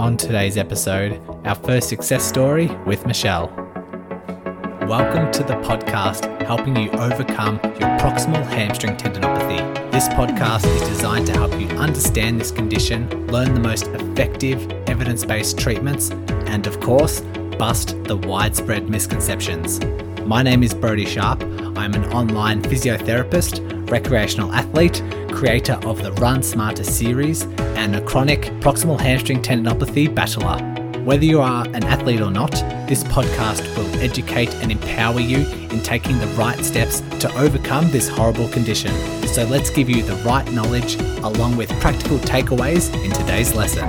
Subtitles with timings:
[0.00, 3.48] on today's episode, our first success story with Michelle.
[4.88, 9.60] Welcome to the podcast helping you overcome your proximal hamstring tendinopathy.
[9.92, 15.26] This podcast is designed to help you understand this condition, learn the most effective evidence
[15.26, 16.10] based treatments,
[16.46, 17.20] and of course,
[17.58, 19.80] bust the widespread misconceptions.
[20.24, 21.42] My name is Brodie Sharp.
[21.76, 25.02] I'm an online physiotherapist, recreational athlete,
[25.32, 27.42] creator of the Run Smarter series,
[27.76, 30.58] and a chronic proximal hamstring tendinopathy battler.
[31.04, 32.52] Whether you are an athlete or not,
[32.86, 35.38] this podcast will educate and empower you
[35.70, 38.92] in taking the right steps to overcome this horrible condition.
[39.26, 43.88] So let's give you the right knowledge along with practical takeaways in today's lesson.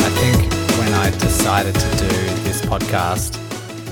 [0.00, 2.08] I think when I decided to do
[2.42, 3.36] this podcast,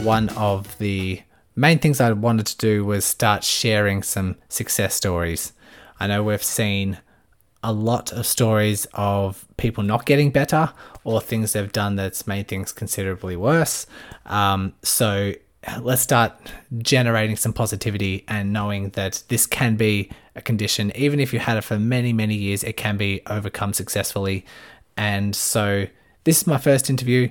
[0.02, 1.20] one of the
[1.56, 5.52] main things I wanted to do was start sharing some success stories.
[5.98, 6.98] I know we've seen
[7.62, 10.72] a lot of stories of people not getting better
[11.02, 13.86] or things they've done that's made things considerably worse.
[14.26, 15.32] Um, so
[15.80, 16.32] let's start
[16.78, 21.56] generating some positivity and knowing that this can be a condition, even if you had
[21.56, 24.44] it for many, many years, it can be overcome successfully.
[24.96, 25.86] And so
[26.24, 27.30] this is my first interview.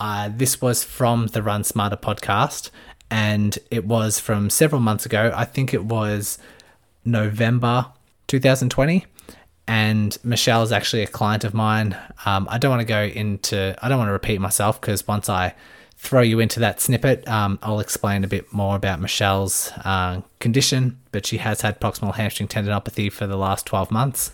[0.00, 2.70] Uh, this was from the Run Smarter podcast,
[3.10, 5.32] and it was from several months ago.
[5.34, 6.38] I think it was
[7.04, 7.86] November
[8.26, 9.06] 2020.
[9.68, 11.96] And Michelle is actually a client of mine.
[12.24, 15.28] Um, I don't want to go into, I don't want to repeat myself because once
[15.28, 15.54] I
[15.96, 20.98] throw you into that snippet, um, I'll explain a bit more about Michelle's uh, condition.
[21.10, 24.30] But she has had proximal hamstring tendinopathy for the last 12 months.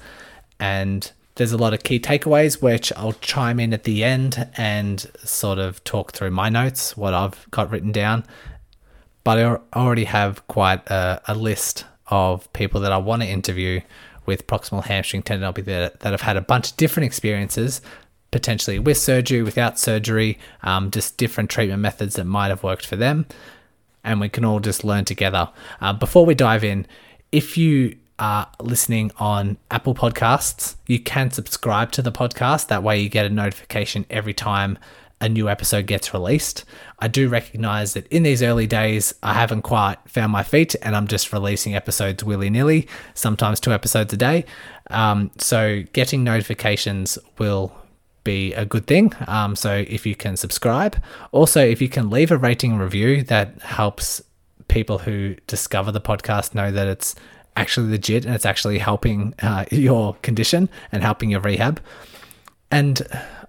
[0.60, 5.00] And there's a lot of key takeaways, which I'll chime in at the end and
[5.24, 8.24] sort of talk through my notes, what I've got written down
[9.24, 13.80] but I already have quite a, a list of people that I want to interview
[14.26, 17.80] with proximal hamstring tendinopathy that, that have had a bunch of different experiences,
[18.30, 22.96] potentially with surgery, without surgery, um, just different treatment methods that might have worked for
[22.96, 23.26] them.
[24.04, 25.50] And we can all just learn together.
[25.80, 26.86] Uh, before we dive in,
[27.30, 32.68] if you are listening on Apple Podcasts, you can subscribe to the podcast.
[32.68, 34.78] That way, you get a notification every time
[35.22, 36.64] a new episode gets released.
[36.98, 40.96] I do recognize that in these early days, I haven't quite found my feet and
[40.96, 44.44] I'm just releasing episodes willy nilly, sometimes two episodes a day.
[44.90, 47.72] Um, so, getting notifications will
[48.24, 49.12] be a good thing.
[49.28, 51.00] Um, so, if you can subscribe,
[51.30, 54.20] also, if you can leave a rating review, that helps
[54.66, 57.14] people who discover the podcast know that it's
[57.54, 61.80] actually legit and it's actually helping uh, your condition and helping your rehab.
[62.72, 63.02] And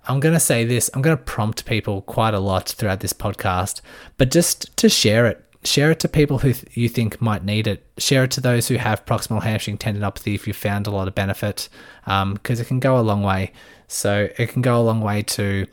[0.07, 3.13] I'm going to say this, I'm going to prompt people quite a lot throughout this
[3.13, 3.81] podcast,
[4.17, 7.67] but just to share it, share it to people who th- you think might need
[7.67, 7.85] it.
[7.97, 11.15] Share it to those who have proximal hamstring tendinopathy if you found a lot of
[11.15, 11.69] benefit,
[12.03, 13.53] because um, it can go a long way.
[13.87, 15.67] So it can go a long way to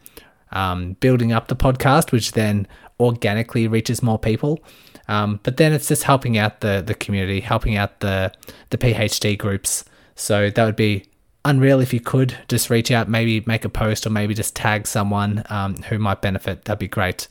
[0.53, 2.69] um, building up the podcast, which then
[3.01, 4.61] organically reaches more people.
[5.09, 8.33] Um, but then it's just helping out the the community, helping out the
[8.71, 9.85] the PHT groups.
[10.15, 11.05] So that would be
[11.45, 14.87] unreal if you could just reach out, maybe make a post or maybe just tag
[14.87, 16.65] someone um, who might benefit.
[16.65, 17.29] That'd be great.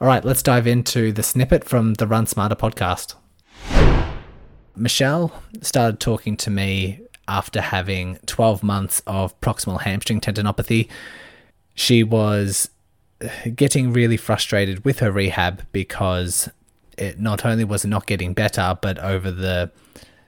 [0.00, 3.14] All right, let's dive into the snippet from the Run Smarter podcast.
[4.74, 10.88] Michelle started talking to me after having 12 months of proximal hamstring tendinopathy.
[11.74, 12.68] She was
[13.54, 16.50] getting really frustrated with her rehab because
[16.98, 19.70] it not only was not getting better, but over the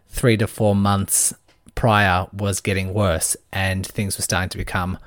[0.09, 1.35] three to four months
[1.75, 4.99] prior was getting worse and things were starting to become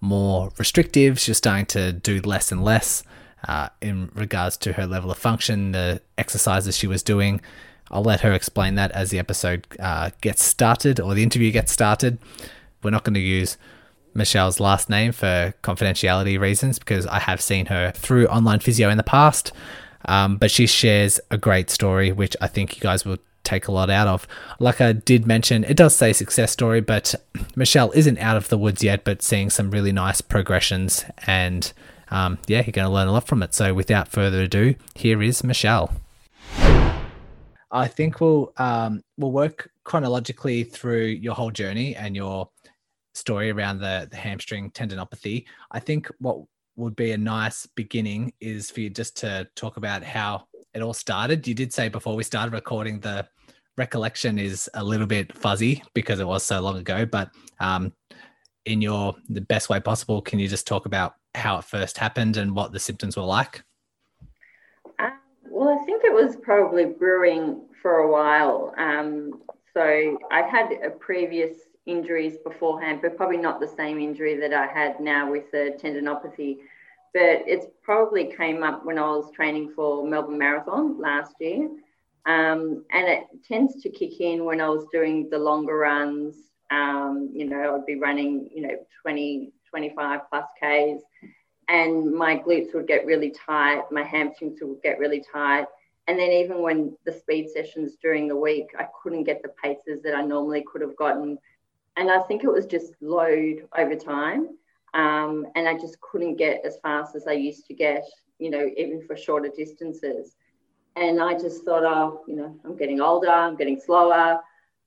[0.00, 1.18] more restrictive.
[1.18, 3.02] She was starting to do less and less
[3.46, 7.40] uh, in regards to her level of function, the exercises she was doing.
[7.90, 11.72] I'll let her explain that as the episode uh, gets started or the interview gets
[11.72, 12.18] started.
[12.82, 13.56] We're not going to use
[14.14, 18.96] Michelle's last name for confidentiality reasons because I have seen her through online physio in
[18.96, 19.52] the past.
[20.06, 23.18] Um, but she shares a great story, which I think you guys will
[23.50, 24.26] take a lot out of.
[24.58, 27.14] Like I did mention, it does say success story, but
[27.56, 31.04] Michelle isn't out of the woods yet, but seeing some really nice progressions.
[31.26, 31.72] And
[32.10, 33.54] um, yeah, you're going to learn a lot from it.
[33.54, 35.92] So without further ado, here is Michelle.
[37.72, 42.48] I think we'll um, we'll work chronologically through your whole journey and your
[43.14, 45.44] story around the, the hamstring tendinopathy.
[45.70, 46.38] I think what
[46.76, 50.94] would be a nice beginning is for you just to talk about how it all
[50.94, 51.46] started.
[51.46, 53.26] You did say before we started recording the
[53.80, 57.30] recollection is a little bit fuzzy because it was so long ago, but
[57.60, 57.92] um,
[58.66, 62.36] in your the best way possible, can you just talk about how it first happened
[62.36, 63.64] and what the symptoms were like?
[64.98, 65.10] Uh,
[65.48, 68.74] well, I think it was probably brewing for a while.
[68.76, 69.40] Um,
[69.72, 71.56] so I had a previous
[71.86, 76.58] injuries beforehand, but probably not the same injury that I had now with the tendinopathy.
[77.14, 81.70] But it's probably came up when I was training for Melbourne Marathon last year.
[82.26, 86.36] Um, and it tends to kick in when I was doing the longer runs.
[86.70, 91.02] Um, you know, I'd be running, you know, 20, 25 plus Ks,
[91.68, 95.66] and my glutes would get really tight, my hamstrings would get really tight.
[96.08, 100.02] And then even when the speed sessions during the week, I couldn't get the paces
[100.02, 101.38] that I normally could have gotten.
[101.96, 104.48] And I think it was just load over time.
[104.94, 108.04] Um, and I just couldn't get as fast as I used to get,
[108.38, 110.34] you know, even for shorter distances.
[110.96, 114.40] And I just thought, oh, you know, I'm getting older, I'm getting slower.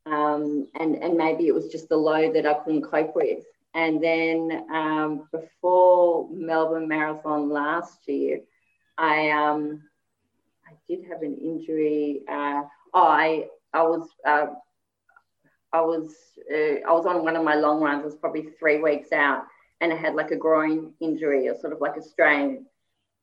[0.05, 3.43] Um, and, and maybe it was just the load that I couldn't cope with.
[3.73, 8.41] And then um, before Melbourne Marathon last year,
[8.97, 9.81] I um,
[10.67, 12.21] I did have an injury.
[12.29, 12.63] Uh,
[12.93, 14.47] oh, I I was uh,
[15.71, 16.13] I was
[16.53, 18.03] uh, I was on one of my long runs.
[18.03, 19.45] I was probably three weeks out,
[19.81, 22.67] and I had like a groin injury or sort of like a strain.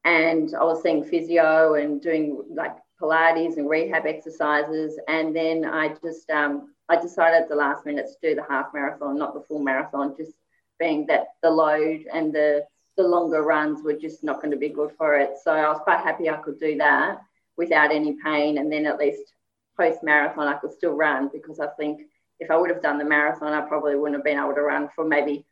[0.04, 4.98] And I was seeing physio and doing like Pilates and rehab exercises.
[5.08, 8.72] And then I just um, I decided at the last minute to do the half
[8.74, 10.32] marathon, not the full marathon, just
[10.78, 12.66] being that the load and the
[12.96, 15.30] the longer runs were just not going to be good for it.
[15.42, 17.20] So I was quite happy I could do that
[17.56, 19.32] without any pain, and then at least
[19.78, 22.02] post marathon I could still run because I think
[22.40, 24.88] if I would have done the marathon, I probably wouldn't have been able to run
[24.94, 25.44] for maybe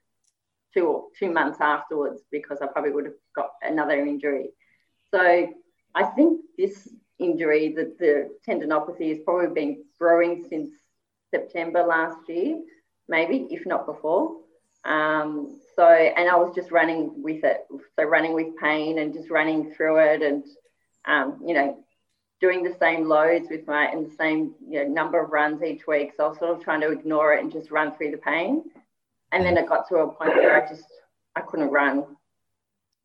[0.74, 4.50] two two months afterwards because I probably would have got another injury.
[5.10, 5.48] So
[5.94, 6.88] I think this
[7.18, 10.70] injury, the, the tendinopathy, has probably been growing since
[11.30, 12.60] September last year,
[13.08, 14.36] maybe if not before.
[14.84, 17.66] Um, so, and I was just running with it.
[17.96, 20.44] So, running with pain and just running through it and,
[21.04, 21.84] um, you know,
[22.40, 25.86] doing the same loads with my, and the same you know, number of runs each
[25.86, 26.12] week.
[26.16, 28.64] So, I was sort of trying to ignore it and just run through the pain.
[29.32, 30.84] And then it got to a point where I just,
[31.36, 32.16] I couldn't run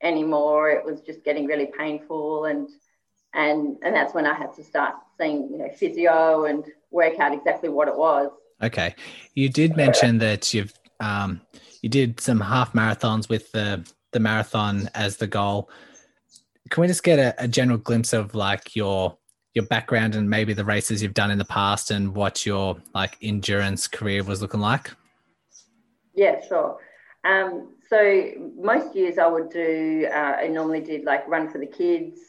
[0.02, 0.70] anymore.
[0.70, 2.46] It was just getting really painful.
[2.46, 2.70] And,
[3.34, 7.34] and, and that's when I had to start seeing, you know, physio and work out
[7.34, 8.32] exactly what it was.
[8.62, 8.96] Okay.
[9.34, 11.42] You did mention that you've, um,
[11.82, 15.70] you did some half marathons with the the marathon as the goal.
[16.70, 19.18] Can we just get a, a general glimpse of like your
[19.54, 23.18] your background and maybe the races you've done in the past and what your like
[23.22, 24.92] endurance career was looking like?
[26.14, 26.78] Yeah, sure.
[27.24, 31.68] Um, so most years I would do, uh, I normally did like run for the
[31.68, 32.20] kids.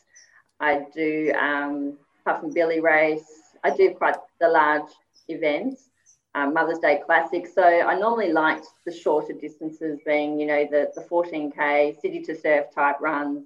[0.61, 3.27] I do um, Puffing Billy race.
[3.65, 4.91] I do quite the large
[5.29, 5.89] events
[6.35, 7.47] um, Mother's Day Classic.
[7.47, 12.35] So I normally liked the shorter distances, being you know the the 14k city to
[12.35, 13.45] surf type runs,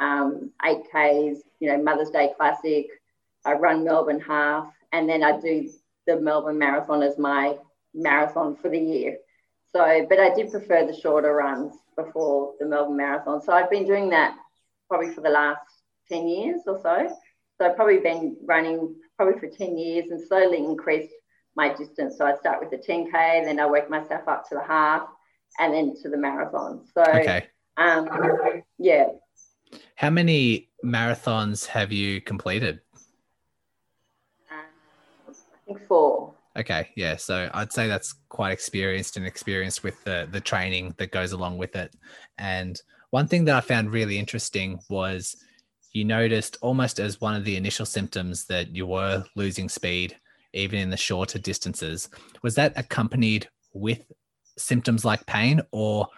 [0.00, 2.86] um, 8ks, you know Mother's Day Classic.
[3.44, 5.68] I run Melbourne half, and then I do
[6.06, 7.56] the Melbourne Marathon as my
[7.94, 9.16] marathon for the year.
[9.74, 13.40] So, but I did prefer the shorter runs before the Melbourne Marathon.
[13.40, 14.36] So I've been doing that
[14.88, 15.60] probably for the last
[16.10, 17.16] 10 years or so.
[17.58, 21.14] So I've probably been running probably for 10 years and slowly increased
[21.56, 22.18] my distance.
[22.18, 25.08] So I start with the 10K, then I work myself up to the half
[25.58, 26.84] and then to the marathon.
[26.94, 27.46] So, okay.
[27.76, 28.08] um,
[28.78, 29.08] yeah.
[29.94, 32.80] How many marathons have you completed?
[34.50, 34.64] Uh,
[35.28, 35.32] I
[35.66, 36.34] think four.
[36.56, 37.16] Okay, yeah.
[37.16, 41.58] So I'd say that's quite experienced and experienced with the the training that goes along
[41.58, 41.94] with it.
[42.38, 45.36] And one thing that I found really interesting was
[45.92, 50.16] you noticed almost as one of the initial symptoms that you were losing speed
[50.52, 52.08] even in the shorter distances.
[52.42, 54.00] Was that accompanied with
[54.58, 56.08] symptoms like pain, or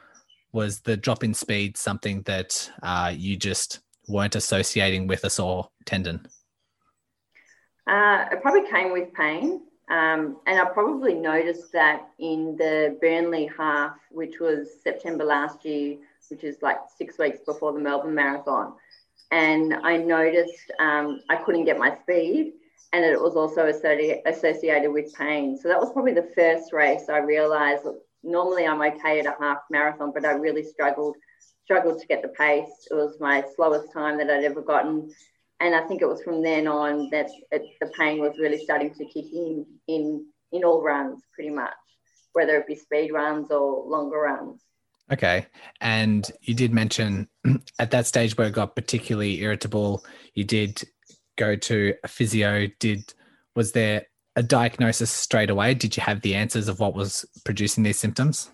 [0.52, 5.68] was the drop in speed something that uh, you just weren't associating with a sore
[5.84, 6.26] tendon?
[7.88, 9.62] Uh, it probably came with pain.
[9.90, 15.96] Um, and I probably noticed that in the Burnley half, which was September last year,
[16.30, 18.74] which is like six weeks before the Melbourne Marathon.
[19.30, 22.54] And I noticed um, I couldn't get my speed
[22.94, 25.58] and it was also associated with pain.
[25.58, 27.82] So that was probably the first race I realized.
[28.22, 31.16] Normally I'm okay at a half marathon, but I really struggled
[31.64, 32.86] struggled to get the pace.
[32.90, 35.10] It was my slowest time that I'd ever gotten,
[35.60, 38.92] and I think it was from then on that it, the pain was really starting
[38.94, 41.72] to kick in in in all runs, pretty much,
[42.32, 44.62] whether it be speed runs or longer runs.
[45.12, 45.46] Okay.
[45.80, 47.28] And you did mention
[47.78, 50.82] at that stage where it got particularly irritable, you did
[51.36, 52.68] go to a physio?
[52.78, 53.12] Did
[53.54, 54.06] was there
[54.36, 55.74] a diagnosis straight away?
[55.74, 58.50] Did you have the answers of what was producing these symptoms?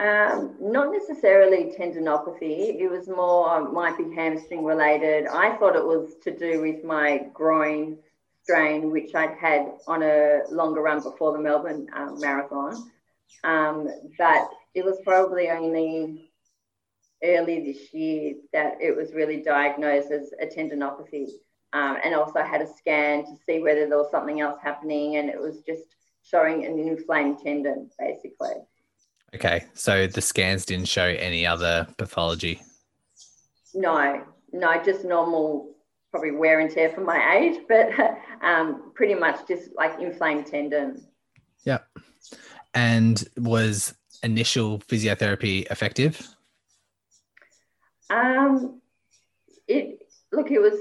[0.00, 2.80] Um, not necessarily tendinopathy.
[2.80, 5.26] It was more might be hamstring related.
[5.28, 7.98] I thought it was to do with my groin
[8.42, 12.90] strain, which I'd had on a longer run before the Melbourne um, Marathon.
[13.44, 16.30] Um, but it was probably only
[17.22, 21.28] early this year that it was really diagnosed as a tendinopathy.
[21.72, 25.28] Um, and also had a scan to see whether there was something else happening, and
[25.28, 28.54] it was just showing an inflamed tendon, basically.
[29.34, 32.60] Okay, so the scans didn't show any other pathology.
[33.74, 34.22] No,
[34.52, 35.74] no, just normal,
[36.12, 37.88] probably wear and tear for my age, but
[38.42, 41.04] um, pretty much just like inflamed tendon.
[41.64, 41.78] Yeah.
[42.74, 46.28] And was initial physiotherapy effective?
[48.10, 48.80] Um,
[49.66, 50.74] it look, it was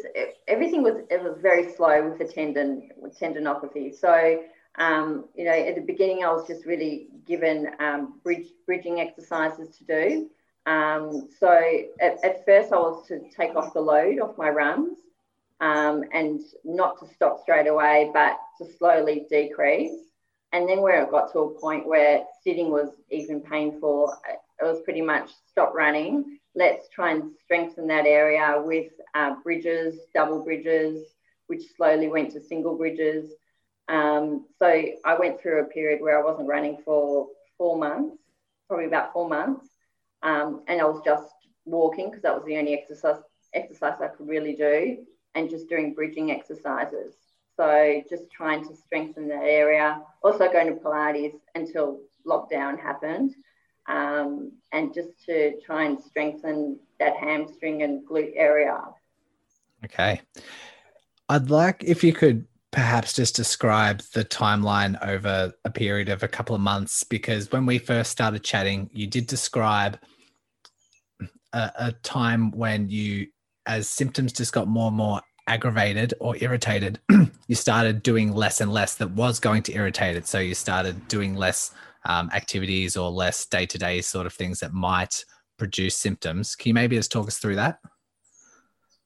[0.48, 3.98] everything was it was very slow with the tendon with tendinopathy.
[3.98, 4.44] So
[4.76, 9.78] um, you know, at the beginning, I was just really given um, bridge, bridging exercises
[9.78, 10.30] to do.
[10.66, 11.52] Um, so
[12.00, 14.98] at, at, first, I was to take off the load off my runs
[15.60, 20.00] um, and not to stop straight away, but to slowly decrease.
[20.54, 24.82] And then where it got to a point where sitting was even painful, it was
[24.84, 26.40] pretty much stop running.
[26.56, 31.08] Let's try and strengthen that area with uh, bridges, double bridges,
[31.48, 33.32] which slowly went to single bridges.
[33.88, 34.66] Um, so
[35.04, 38.18] I went through a period where I wasn't running for four months,
[38.68, 39.68] probably about four months,
[40.22, 41.34] um, and I was just
[41.66, 43.22] walking because that was the only exercise
[43.54, 47.16] exercise I could really do, and just doing bridging exercises.
[47.56, 50.02] So just trying to strengthen that area.
[50.24, 53.36] Also going to Pilates until lockdown happened,
[53.88, 58.82] um, and just to try and strengthen that hamstring and glute area.
[59.86, 60.22] Okay.
[61.30, 66.28] I'd like if you could perhaps just describe the timeline over a period of a
[66.28, 69.98] couple of months because when we first started chatting you did describe
[71.54, 73.28] a, a, time when you
[73.68, 77.00] as symptoms just got more and more aggravated or irritated
[77.48, 80.28] you started doing less and less that was going to irritate it.
[80.28, 81.72] So you started doing less
[82.06, 85.24] um, activities or less day-to-day sort of things that might
[85.58, 86.56] produce symptoms.
[86.56, 87.80] Can you maybe just talk us through that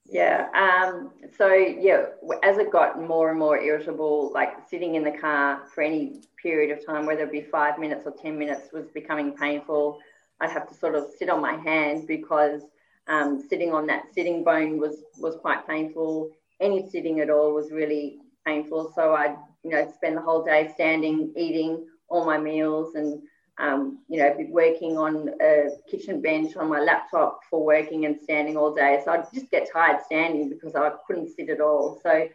[0.10, 0.48] yeah.
[0.54, 2.06] Um, so yeah,
[2.44, 6.78] as it got more and more irritable, like sitting in the car for any period
[6.78, 10.00] of time, whether it be five minutes or ten minutes, was becoming painful.
[10.40, 12.62] I'd have to sort of sit on my hand because
[13.08, 16.30] um, sitting on that sitting bone was was quite painful.
[16.60, 18.92] Any sitting at all was really painful.
[18.96, 23.22] So I'd you know spend the whole day standing, eating all my meals, and
[23.60, 28.20] um, you know, be working on a kitchen bench on my laptop for working and
[28.22, 29.02] standing all day.
[29.04, 32.00] So I'd just get tired standing because I couldn't sit at all.
[32.04, 32.28] So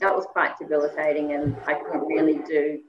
[0.00, 2.80] that was quite debilitating, and I couldn't really do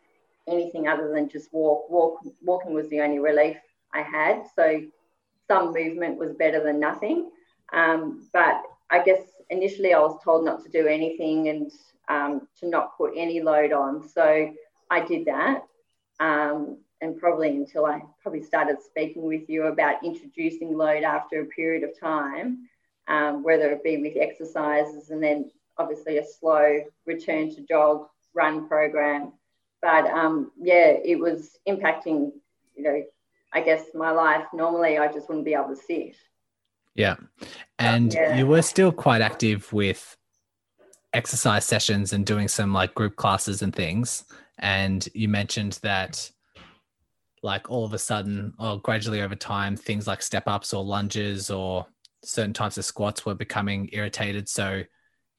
[0.47, 1.89] anything other than just walk.
[1.89, 3.57] Walk walking was the only relief
[3.93, 4.43] I had.
[4.55, 4.81] So
[5.47, 7.31] some movement was better than nothing.
[7.73, 11.71] Um, but I guess initially I was told not to do anything and
[12.07, 14.07] um, to not put any load on.
[14.07, 14.51] So
[14.91, 15.63] I did that.
[17.01, 21.83] And probably until I probably started speaking with you about introducing load after a period
[21.83, 22.67] of time,
[23.07, 28.67] um, whether it be with exercises and then obviously a slow return to jog run
[28.67, 29.33] program.
[29.81, 32.33] But um, yeah, it was impacting,
[32.75, 33.03] you know,
[33.53, 34.45] I guess my life.
[34.53, 36.15] Normally, I just wouldn't be able to sit.
[36.95, 37.15] Yeah.
[37.79, 38.35] And yeah.
[38.35, 40.17] you were still quite active with
[41.13, 44.25] exercise sessions and doing some like group classes and things.
[44.59, 46.29] And you mentioned that
[47.43, 51.49] like all of a sudden or gradually over time things like step ups or lunges
[51.49, 51.85] or
[52.23, 54.49] certain types of squats were becoming irritated.
[54.49, 54.83] So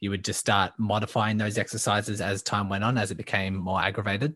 [0.01, 3.81] you would just start modifying those exercises as time went on as it became more
[3.81, 4.35] aggravated.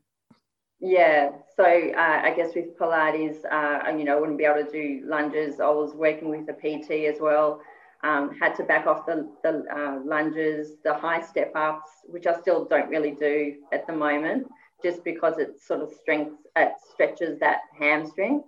[0.80, 1.30] Yeah.
[1.56, 5.02] So uh, i guess with pilates uh, you know i wouldn't be able to do
[5.06, 5.60] lunges.
[5.60, 7.60] I was working with a pt as well
[8.02, 12.38] um, had to back off the, the uh, lunges the high step ups which i
[12.40, 14.46] still don't really do at the moment
[14.84, 18.44] just because it sort of strengths it stretches that hamstring.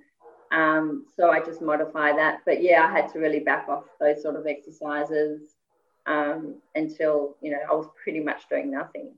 [0.53, 2.41] Um, so I just modify that.
[2.47, 5.57] But yeah, I had to really back off those sort of exercises
[6.07, 9.15] um, until you know I was pretty much doing nothing.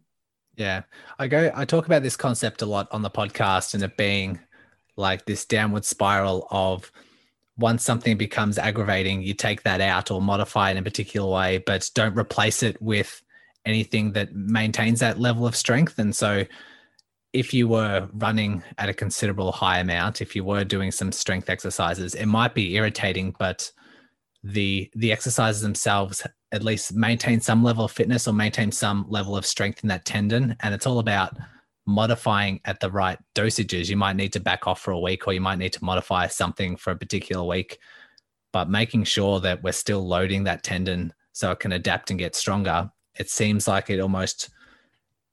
[0.57, 0.83] Yeah,
[1.19, 1.53] I go.
[1.55, 4.39] I talk about this concept a lot on the podcast, and it being
[4.97, 6.91] like this downward spiral of
[7.59, 11.59] once something becomes aggravating, you take that out or modify it in a particular way,
[11.59, 13.21] but don't replace it with
[13.65, 15.99] anything that maintains that level of strength.
[15.99, 16.45] And so
[17.33, 21.51] if you were running at a considerable high amount, if you were doing some strength
[21.51, 23.71] exercises, it might be irritating, but
[24.43, 29.37] the the exercises themselves at least maintain some level of fitness or maintain some level
[29.37, 30.57] of strength in that tendon.
[30.61, 31.37] And it's all about
[31.87, 33.89] modifying at the right dosages.
[33.89, 36.27] You might need to back off for a week or you might need to modify
[36.29, 37.79] something for a particular week,
[38.53, 42.35] but making sure that we're still loading that tendon so it can adapt and get
[42.35, 42.91] stronger.
[43.19, 44.51] It seems like it almost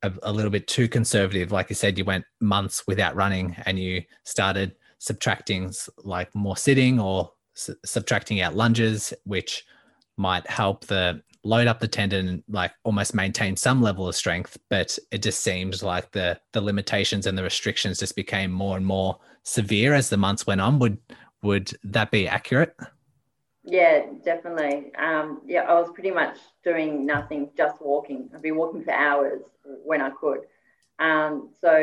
[0.06, 1.52] a, a, little bit too conservative.
[1.52, 5.72] Like you said, you went months without running and you started subtracting
[6.04, 9.64] like more sitting or su- subtracting out lunges, which
[10.16, 14.58] might help the load up the tendon like almost maintain some level of strength.
[14.70, 18.86] But it just seems like the the limitations and the restrictions just became more and
[18.86, 20.78] more severe as the months went on.
[20.78, 20.98] Would
[21.42, 22.74] would that be accurate
[23.66, 24.94] yeah definitely.
[24.94, 28.30] Um, yeah i was pretty much doing nothing just walking.
[28.34, 29.42] I'd be walking for hours
[29.84, 30.40] when i could.
[30.98, 31.76] Um, so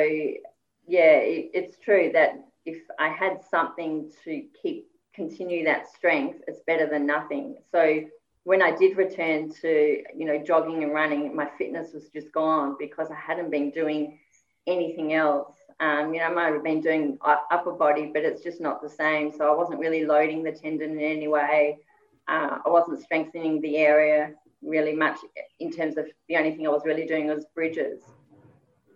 [0.87, 6.61] yeah it, it's true that if i had something to keep continue that strength it's
[6.61, 7.57] better than nothing.
[7.71, 8.01] So
[8.45, 12.75] when I did return to, you know, jogging and running, my fitness was just gone
[12.77, 14.19] because I hadn't been doing
[14.67, 15.55] anything else.
[15.79, 18.89] Um, you know, I might have been doing upper body, but it's just not the
[18.89, 19.31] same.
[19.31, 21.79] So I wasn't really loading the tendon in any way.
[22.27, 25.17] Uh, I wasn't strengthening the area really much
[25.59, 28.01] in terms of the only thing I was really doing was bridges.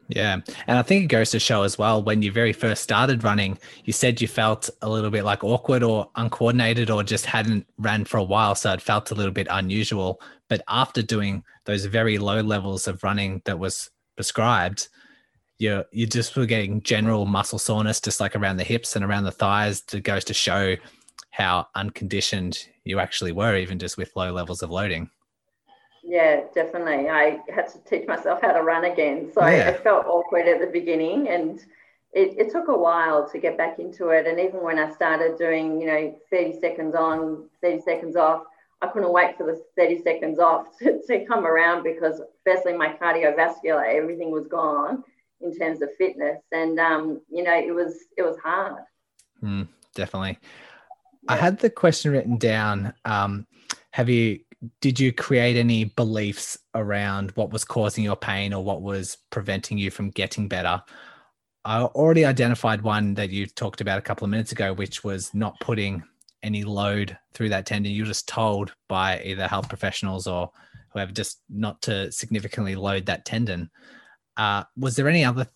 [0.10, 0.40] Yeah.
[0.68, 3.58] And I think it goes to show as well when you very first started running,
[3.84, 8.06] you said you felt a little bit like awkward or uncoordinated or just hadn't ran
[8.06, 8.56] for a while.
[8.56, 10.22] So it felt a little bit unusual.
[10.48, 14.88] But after doing those very low levels of running that was prescribed,
[15.60, 19.24] you you just were getting general muscle soreness just like around the hips and around
[19.24, 20.76] the thighs that goes to show
[21.32, 25.10] how unconditioned you actually were even just with low levels of loading
[26.08, 27.10] yeah, definitely.
[27.10, 29.30] I had to teach myself how to run again.
[29.34, 29.72] So yeah.
[29.72, 31.60] it felt awkward at the beginning and
[32.14, 34.26] it, it took a while to get back into it.
[34.26, 38.44] And even when I started doing, you know, 30 seconds on, 30 seconds off,
[38.82, 42.94] I couldn't wait for the 30 seconds off to, to come around because firstly my
[42.94, 45.04] cardiovascular, everything was gone
[45.41, 46.38] in terms of fitness.
[46.51, 48.75] And um, you know, it was it was hard.
[49.44, 50.38] Mm, definitely.
[51.24, 51.34] Yeah.
[51.34, 52.94] I had the question written down.
[53.06, 53.48] Um,
[53.91, 54.39] have you
[54.82, 59.77] did you create any beliefs around what was causing your pain or what was preventing
[59.77, 60.82] you from getting better?
[61.63, 65.34] I already identified one that you talked about a couple of minutes ago, which was
[65.34, 66.01] not putting
[66.41, 67.91] any load through that tendon.
[67.91, 70.50] You're just told by either health professionals or
[70.93, 73.69] whoever just not to significantly load that tendon.
[74.38, 75.47] Uh, was there any other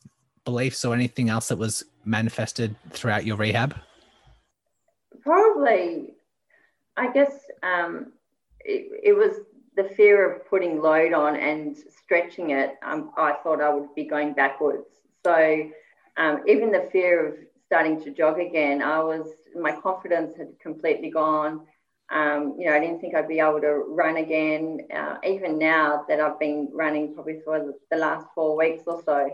[0.44, 3.76] beliefs or anything else that was manifested throughout your rehab?
[5.22, 6.15] Probably,
[6.98, 8.12] I guess um,
[8.60, 9.41] it, it was
[9.76, 12.76] the fear of putting load on and stretching it.
[12.84, 14.88] Um, I thought I would be going backwards.
[15.24, 15.70] So
[16.17, 17.36] um, even the fear of
[17.67, 21.62] starting to jog again, I was my confidence had completely gone.
[22.12, 24.82] Um, you know, I didn't think I'd be able to run again.
[24.93, 29.32] Uh, even now that I've been running probably for the last four weeks or so,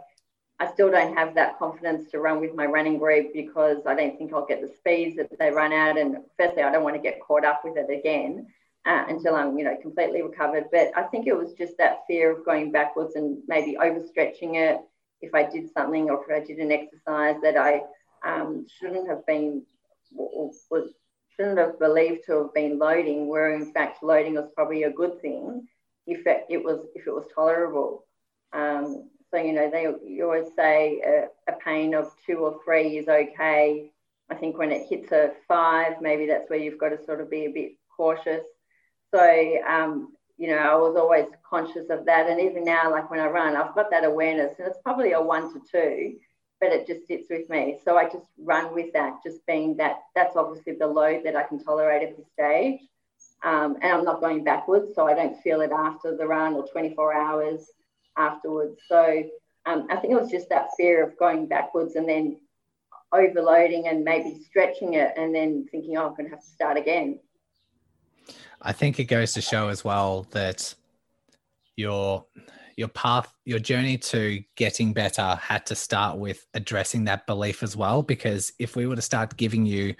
[0.60, 4.18] I still don't have that confidence to run with my running group because I don't
[4.18, 5.98] think I'll get the speeds that they run at.
[5.98, 8.48] And firstly, I don't want to get caught up with it again
[8.86, 10.66] uh, until I'm, you know, completely recovered.
[10.72, 14.80] But I think it was just that fear of going backwards and maybe overstretching it
[15.22, 17.82] if I did something or if I did an exercise that I
[18.26, 19.64] um, shouldn't have been
[20.12, 20.94] was
[21.38, 25.22] shouldn't have believed to have been loading, where in fact loading was probably a good
[25.22, 25.68] thing
[26.06, 28.06] if it, it was if it was tolerable.
[28.54, 32.98] Um, so you know they you always say a, a pain of two or three
[32.98, 33.92] is okay.
[34.30, 37.30] I think when it hits a five, maybe that's where you've got to sort of
[37.30, 38.44] be a bit cautious.
[39.14, 42.30] So, um, you know, I was always conscious of that.
[42.30, 45.22] And even now, like when I run, I've got that awareness, and it's probably a
[45.22, 46.18] one to two,
[46.60, 47.80] but it just sits with me.
[47.84, 51.44] So I just run with that, just being that that's obviously the load that I
[51.44, 52.82] can tolerate at this stage.
[53.44, 56.68] Um, and I'm not going backwards, so I don't feel it after the run or
[56.68, 57.70] 24 hours
[58.18, 58.80] afterwards.
[58.90, 59.24] So
[59.68, 62.38] um, I think it was just that fear of going backwards and then
[63.12, 66.78] overloading and maybe stretching it and then thinking, oh, I'm going to have to start
[66.78, 67.20] again.
[68.62, 70.74] I think it goes to show as well that
[71.76, 72.26] your
[72.78, 77.76] your path, your journey to getting better had to start with addressing that belief as
[77.76, 78.04] well.
[78.04, 79.96] Because if we were to start giving you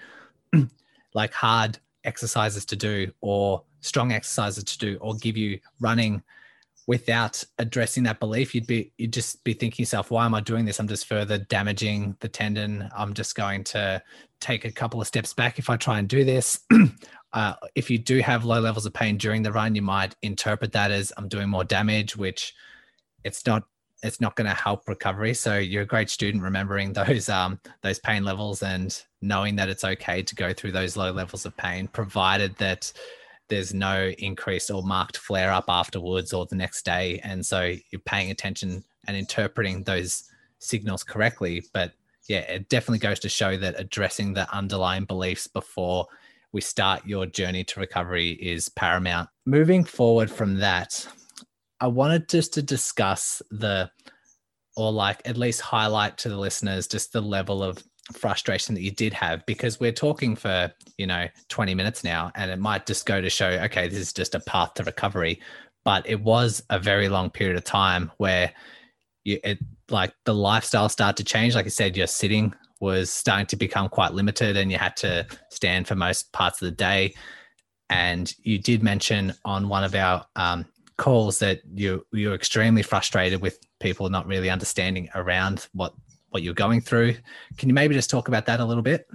[1.14, 6.22] like hard exercises to do or strong exercises to do or give you running
[6.86, 10.64] without addressing that belief you'd be you'd just be thinking yourself why am i doing
[10.64, 14.02] this i'm just further damaging the tendon i'm just going to
[14.40, 16.60] take a couple of steps back if i try and do this
[17.32, 20.72] uh, if you do have low levels of pain during the run, you might interpret
[20.72, 22.54] that as I'm doing more damage, which
[23.24, 23.64] it's not.
[24.00, 25.34] It's not going to help recovery.
[25.34, 29.82] So you're a great student remembering those um, those pain levels and knowing that it's
[29.82, 32.92] okay to go through those low levels of pain, provided that
[33.48, 37.18] there's no increase or marked flare up afterwards or the next day.
[37.24, 40.24] And so you're paying attention and interpreting those
[40.58, 41.64] signals correctly.
[41.72, 41.92] But
[42.28, 46.06] yeah, it definitely goes to show that addressing the underlying beliefs before
[46.52, 49.28] we start your journey to recovery is paramount.
[49.46, 51.06] Moving forward from that,
[51.80, 53.90] I wanted just to discuss the
[54.76, 57.82] or like at least highlight to the listeners just the level of
[58.14, 62.50] frustration that you did have because we're talking for you know 20 minutes now and
[62.50, 65.40] it might just go to show okay this is just a path to recovery
[65.84, 68.50] but it was a very long period of time where
[69.24, 69.58] you it
[69.90, 73.88] like the lifestyle started to change like i said you're sitting was starting to become
[73.88, 77.14] quite limited and you had to stand for most parts of the day
[77.90, 83.40] and you did mention on one of our um, calls that you you're extremely frustrated
[83.40, 85.94] with people not really understanding around what
[86.30, 87.14] what you're going through.
[87.56, 89.08] Can you maybe just talk about that a little bit?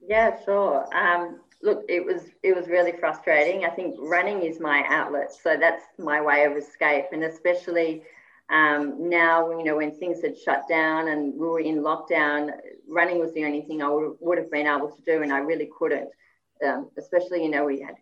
[0.00, 0.86] Yeah, sure.
[0.94, 3.64] Um, look, it was it was really frustrating.
[3.64, 8.04] I think running is my outlet, so that's my way of escape, and especially
[8.48, 12.52] um, now, you know, when things had shut down and we were in lockdown,
[12.88, 15.38] running was the only thing I would, would have been able to do, and I
[15.38, 16.08] really couldn't.
[16.64, 17.96] Um, especially, you know, we had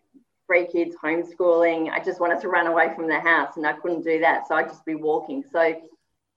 [0.47, 1.89] three kids, homeschooling.
[1.91, 4.55] I just wanted to run away from the house, and I couldn't do that, so
[4.55, 5.43] I'd just be walking.
[5.51, 5.75] So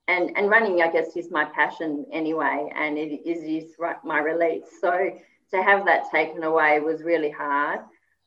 [0.09, 4.65] and and running i guess is my passion anyway and it is, is my release
[4.81, 5.11] so
[5.51, 7.81] to have that taken away was really hard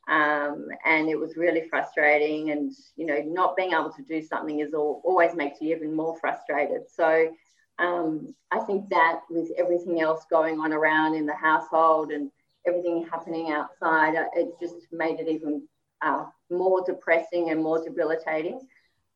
[0.08, 4.60] um, and it was really frustrating and you know not being able to do something
[4.60, 7.32] is all, always makes you even more frustrated so
[7.80, 12.32] um, i think that with everything else going on around in the household and
[12.68, 15.62] everything happening outside uh, it just made it even
[16.02, 18.60] uh, more depressing and more debilitating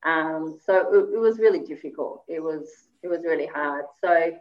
[0.05, 2.23] um, so it, it, was really difficult.
[2.27, 3.85] It was it was really hard.
[3.99, 4.31] So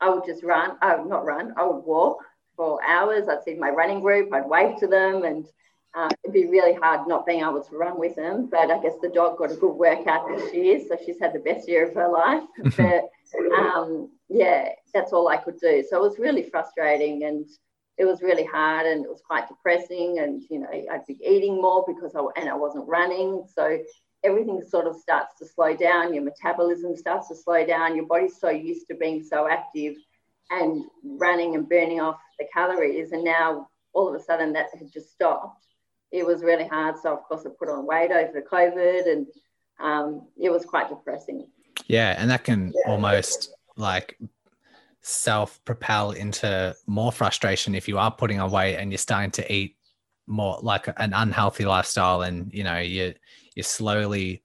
[0.00, 0.76] I would just run.
[0.82, 1.54] I would not run.
[1.56, 2.24] I would walk
[2.56, 3.28] for hours.
[3.28, 4.32] I'd see my running group.
[4.32, 5.46] I'd wave to them, and
[5.94, 8.48] uh, it'd be really hard not being able to run with them.
[8.50, 11.40] But I guess the dog got a good workout this year, so she's had the
[11.40, 12.44] best year of her life.
[12.76, 13.10] but
[13.58, 15.84] um, yeah, that's all I could do.
[15.88, 17.46] So it was really frustrating and
[17.98, 21.60] it was really hard and it was quite depressing and you know I'd be eating
[21.60, 23.78] more because I and I wasn't running so
[24.24, 28.38] everything sort of starts to slow down, your metabolism starts to slow down, your body's
[28.38, 29.94] so used to being so active
[30.50, 33.12] and running and burning off the calories.
[33.12, 35.66] And now all of a sudden that had just stopped.
[36.12, 36.96] It was really hard.
[36.98, 39.26] So, of course, I put on weight over the COVID and
[39.80, 41.46] um, it was quite depressing.
[41.86, 42.14] Yeah.
[42.18, 42.92] And that can yeah.
[42.92, 44.18] almost like
[45.02, 49.52] self propel into more frustration if you are putting on weight and you're starting to
[49.52, 49.76] eat
[50.26, 53.12] more like an unhealthy lifestyle and you know you
[53.56, 54.40] you're slowly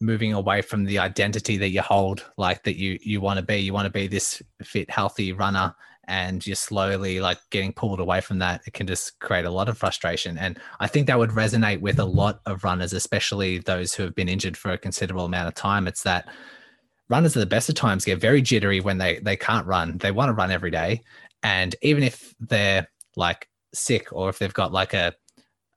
[0.00, 3.58] moving away from the identity that you hold like that you you want to be
[3.58, 5.72] you want to be this fit healthy runner
[6.08, 9.68] and you're slowly like getting pulled away from that it can just create a lot
[9.68, 10.38] of frustration.
[10.38, 14.14] And i think that would resonate with a lot of runners especially those who have
[14.14, 15.86] been injured for a considerable amount of time.
[15.86, 16.28] It's that
[17.08, 19.98] runners at the best of times get very jittery when they they can't run.
[19.98, 21.02] They want to run every day.
[21.42, 25.14] And even if they're like sick or if they've got like a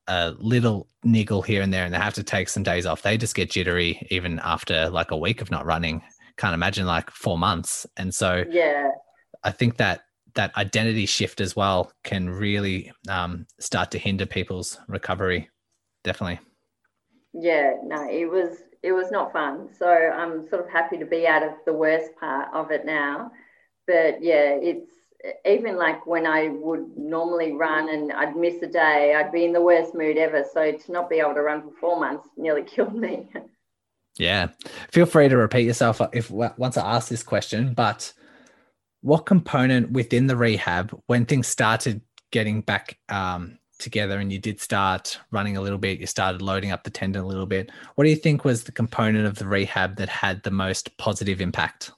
[0.08, 3.18] a little niggle here and there and they have to take some days off, they
[3.18, 6.02] just get jittery even after like a week of not running.
[6.36, 7.86] Can't imagine like four months.
[7.96, 8.90] And so yeah,
[9.42, 10.02] I think that
[10.36, 15.50] that identity shift as well can really um, start to hinder people's recovery.
[16.04, 16.40] Definitely.
[17.34, 19.68] Yeah, no, it was it was not fun.
[19.78, 23.32] So I'm sort of happy to be out of the worst part of it now.
[23.86, 24.90] But yeah, it's
[25.44, 29.52] even like when I would normally run and I'd miss a day, I'd be in
[29.52, 30.44] the worst mood ever.
[30.52, 33.30] So to not be able to run for four months nearly killed me.
[34.18, 34.48] Yeah.
[34.92, 38.12] Feel free to repeat yourself if once I ask this question, but
[39.06, 42.00] what component within the rehab, when things started
[42.32, 46.72] getting back um, together and you did start running a little bit, you started loading
[46.72, 49.46] up the tendon a little bit, what do you think was the component of the
[49.46, 51.92] rehab that had the most positive impact?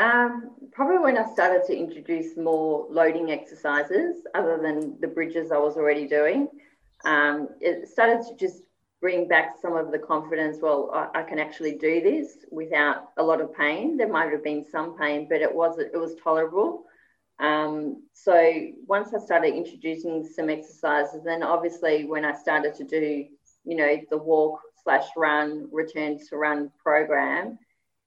[0.00, 5.58] Um, probably when I started to introduce more loading exercises other than the bridges I
[5.58, 6.48] was already doing.
[7.04, 8.62] Um, it started to just
[9.00, 10.58] bring back some of the confidence.
[10.60, 13.96] Well, I, I, can actually do this without a lot of pain.
[13.96, 16.84] There might have been some pain, but it was it was tolerable.
[17.40, 18.52] Um, so
[18.86, 23.26] once I started introducing some exercises, then obviously when I started to do,
[23.64, 27.58] you know, the walk slash run, return to run program,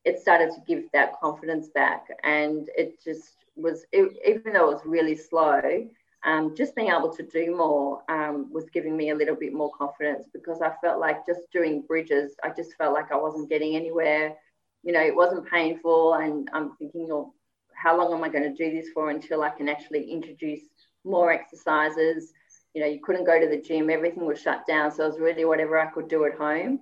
[0.05, 2.05] it started to give that confidence back.
[2.23, 5.87] And it just was, it, even though it was really slow,
[6.25, 9.71] um, just being able to do more um, was giving me a little bit more
[9.77, 13.75] confidence because I felt like just doing bridges, I just felt like I wasn't getting
[13.75, 14.35] anywhere.
[14.83, 16.13] You know, it wasn't painful.
[16.15, 17.33] And I'm thinking, oh,
[17.73, 20.61] how long am I going to do this for until I can actually introduce
[21.03, 22.31] more exercises?
[22.73, 24.91] You know, you couldn't go to the gym, everything was shut down.
[24.91, 26.79] So it was really whatever I could do at home.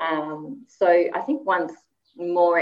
[0.00, 1.72] Um, so I think once
[2.16, 2.58] more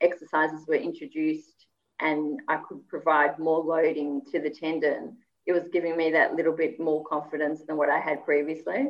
[0.00, 1.66] exercises were introduced
[2.00, 6.52] and I could provide more loading to the tendon, it was giving me that little
[6.52, 8.88] bit more confidence than what I had previously.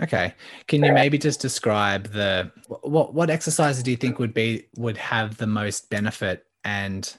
[0.00, 0.34] Okay.
[0.68, 2.50] Can you maybe just describe the
[2.82, 7.16] what what exercises do you think would be would have the most benefit and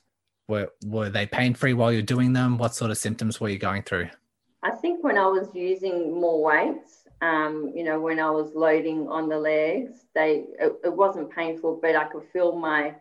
[0.47, 2.57] were were they pain free while you're doing them?
[2.57, 4.09] What sort of symptoms were you going through?
[4.61, 9.07] I think when I was using more weights, um, you know, when I was loading
[9.07, 12.93] on the legs, they it, it wasn't painful, but I could feel my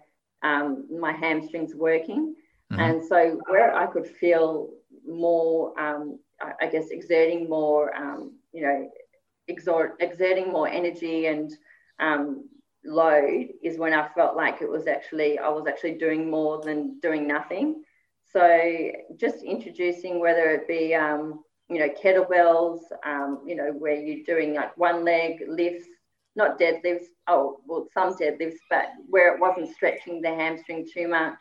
[0.42, 2.34] um, my hamstrings working,
[2.72, 2.80] mm-hmm.
[2.80, 4.70] and so where I could feel
[5.06, 6.18] more, um,
[6.60, 8.90] I, guess, exerting more, um, you know,
[9.48, 11.52] exert, exerting more energy and
[11.98, 12.48] um,
[12.86, 16.98] load is when I felt like it was actually I was actually doing more than
[17.00, 17.82] doing nothing.
[18.32, 24.24] So just introducing whether it be um, you know kettlebells, um, you know where you're
[24.24, 25.88] doing like one leg lifts,
[26.34, 27.06] not deadlifts.
[27.28, 31.38] Oh well, some deadlifts, but where it wasn't stretching the hamstring too much.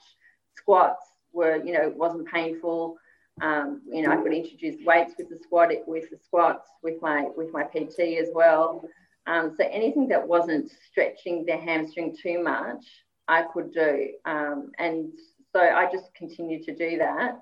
[0.56, 2.98] Squats were you know wasn't painful.
[3.42, 7.28] Um, you know I could introduce weights with the squat with the squats with my
[7.36, 8.88] with my PT as well.
[9.28, 12.86] Um, so anything that wasn't stretching the hamstring too much,
[13.28, 14.10] I could do.
[14.26, 15.12] Um, and
[15.52, 17.40] so I just continued to do that.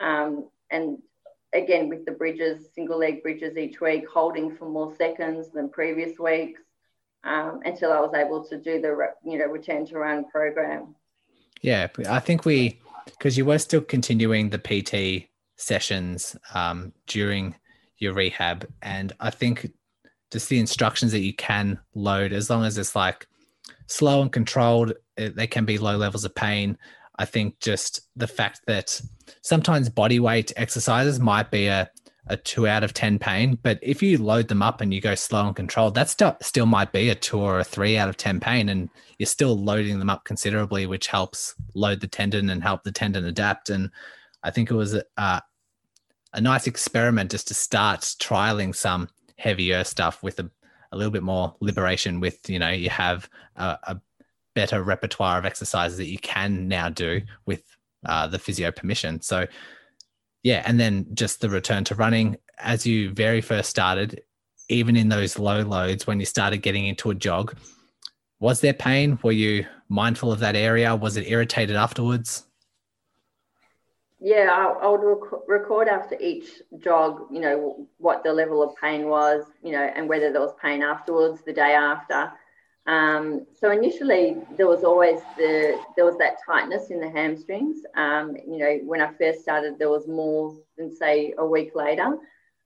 [0.00, 0.98] Um, and
[1.54, 6.18] again, with the bridges, single leg bridges each week, holding for more seconds than previous
[6.18, 6.60] weeks
[7.24, 10.94] um, until I was able to do the, you know, return to run program.
[11.60, 17.54] Yeah, I think we, because you were still continuing the PT sessions um, during
[17.98, 18.66] your rehab.
[18.82, 19.70] And I think
[20.30, 23.26] just the instructions that you can load, as long as it's like
[23.86, 26.76] slow and controlled, it, they can be low levels of pain.
[27.18, 29.00] I think just the fact that
[29.42, 31.90] sometimes body weight exercises might be a,
[32.26, 35.14] a two out of 10 pain, but if you load them up and you go
[35.14, 38.16] slow and controlled, that still, still might be a two or a three out of
[38.16, 38.68] 10 pain.
[38.68, 42.92] And you're still loading them up considerably, which helps load the tendon and help the
[42.92, 43.70] tendon adapt.
[43.70, 43.90] And
[44.46, 45.42] I think it was a,
[46.32, 50.48] a nice experiment just to start trialing some heavier stuff with a,
[50.92, 54.00] a little bit more liberation with you know you have a, a
[54.54, 57.62] better repertoire of exercises that you can now do with
[58.06, 59.20] uh, the physio permission.
[59.20, 59.46] So
[60.44, 62.36] yeah and then just the return to running.
[62.58, 64.22] As you very first started
[64.68, 67.56] even in those low loads when you started getting into a jog
[68.38, 69.18] was there pain?
[69.22, 70.94] Were you mindful of that area?
[70.94, 72.44] Was it irritated afterwards
[74.20, 78.74] yeah, I, I would rec- record after each jog, you know, what the level of
[78.76, 82.32] pain was, you know, and whether there was pain afterwards, the day after.
[82.86, 87.78] Um, so initially, there was always the there was that tightness in the hamstrings.
[87.96, 92.16] Um, you know, when I first started, there was more than say a week later,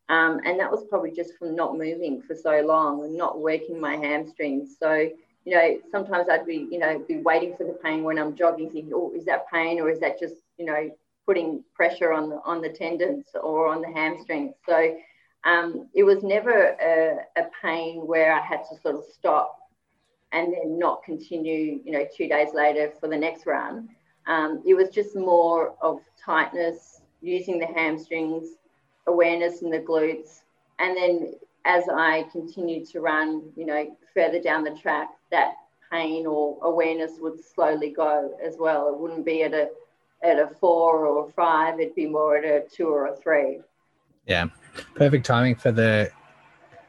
[0.08, 3.80] um, and that was probably just from not moving for so long and not working
[3.80, 4.76] my hamstrings.
[4.78, 5.08] So
[5.46, 8.70] you know, sometimes I'd be you know be waiting for the pain when I'm jogging,
[8.70, 10.90] thinking, oh, is that pain or is that just you know
[11.30, 14.52] putting pressure on the on the tendons or on the hamstrings.
[14.66, 14.96] So
[15.44, 19.56] um, it was never a, a, pain where I had to sort of stop
[20.32, 23.90] and then not continue, you know, two days later for the next run.
[24.26, 28.48] Um, it was just more of tightness, using the hamstrings,
[29.06, 30.40] awareness in the glutes,
[30.80, 35.52] and then as I continued to run, you know, further down the track, that
[35.92, 38.88] pain or awareness would slowly go as well.
[38.88, 39.70] It wouldn't be at a
[40.22, 43.60] at a four or a five, it'd be more at a two or a three.
[44.26, 44.46] Yeah,
[44.94, 46.10] perfect timing for the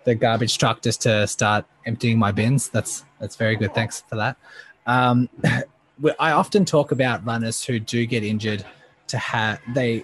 [0.04, 2.70] the garbage truck just to start emptying my bins.
[2.70, 3.74] That's that's very good.
[3.74, 4.38] Thanks for that.
[4.86, 5.30] Um,
[6.20, 8.66] I often talk about runners who do get injured
[9.08, 10.04] to have they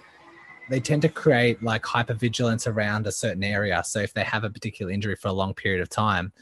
[0.70, 3.82] they tend to create like hypervigilance around a certain area.
[3.86, 6.34] So if they have a particular injury for a long period of time,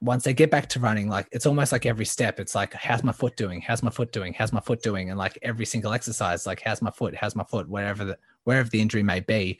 [0.00, 3.02] once they get back to running, like it's almost like every step, it's like, how's
[3.02, 3.60] my foot doing?
[3.60, 4.32] How's my foot doing?
[4.32, 5.10] How's my foot doing?
[5.10, 7.16] And like every single exercise, like how's my foot?
[7.16, 7.68] How's my foot?
[7.68, 9.58] Wherever the wherever the injury may be.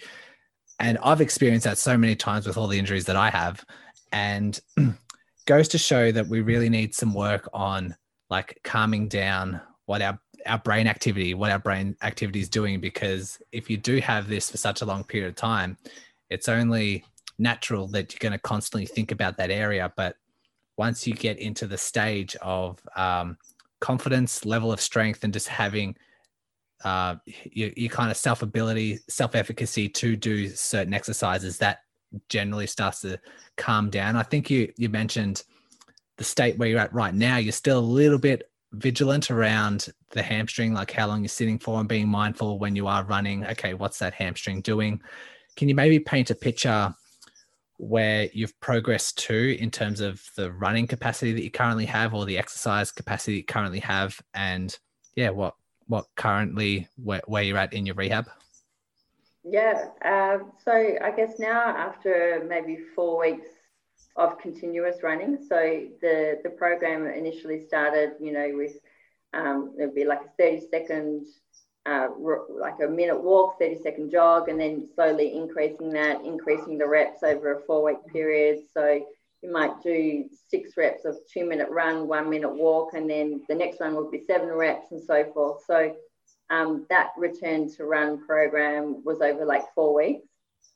[0.79, 3.65] And I've experienced that so many times with all the injuries that I have.
[4.13, 4.61] And
[5.47, 7.97] goes to show that we really need some work on
[8.31, 12.81] like calming down what our our brain activity, what our brain activity is doing.
[12.81, 15.77] Because if you do have this for such a long period of time,
[16.31, 17.05] it's only
[17.39, 19.93] natural that you're going to constantly think about that area.
[19.97, 20.17] But
[20.79, 23.37] once you get into the stage of um,
[23.81, 25.95] confidence, level of strength, and just having
[26.85, 31.81] uh, your, your kind of self ability, self efficacy to do certain exercises, that
[32.29, 33.19] generally starts to
[33.57, 34.17] calm down.
[34.17, 35.43] I think you you mentioned
[36.17, 37.37] the state where you're at right now.
[37.37, 41.81] You're still a little bit vigilant around the hamstring, like how long you're sitting for,
[41.81, 43.45] and being mindful when you are running.
[43.47, 45.01] Okay, what's that hamstring doing?
[45.57, 46.95] Can you maybe paint a picture
[47.79, 52.27] where you've progressed to in terms of the running capacity that you currently have or
[52.27, 54.79] the exercise capacity you currently have and
[55.15, 55.55] yeah what
[55.87, 58.29] what currently where, where you're at in your rehab
[59.45, 59.87] Yeah.
[60.05, 63.49] Uh, so I guess now after maybe four weeks
[64.17, 68.77] of continuous running, so the the program initially started, you know, with
[69.33, 71.27] um, it'd be like a 30 second,
[71.89, 72.09] uh,
[72.51, 77.23] like a minute walk, 30 second jog, and then slowly increasing that, increasing the reps
[77.23, 78.59] over a four week period.
[78.75, 79.01] So
[79.43, 83.55] you might do six reps of two minute run, one minute walk, and then the
[83.55, 85.63] next one would be seven reps and so forth.
[85.67, 85.95] So
[86.51, 90.27] um, that return to run program was over like four weeks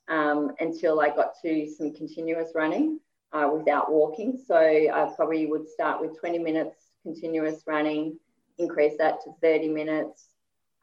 [0.07, 2.99] um, until I got to some continuous running
[3.33, 4.39] uh, without walking.
[4.47, 8.17] So I probably would start with 20 minutes continuous running,
[8.57, 10.29] increase that to 30 minutes.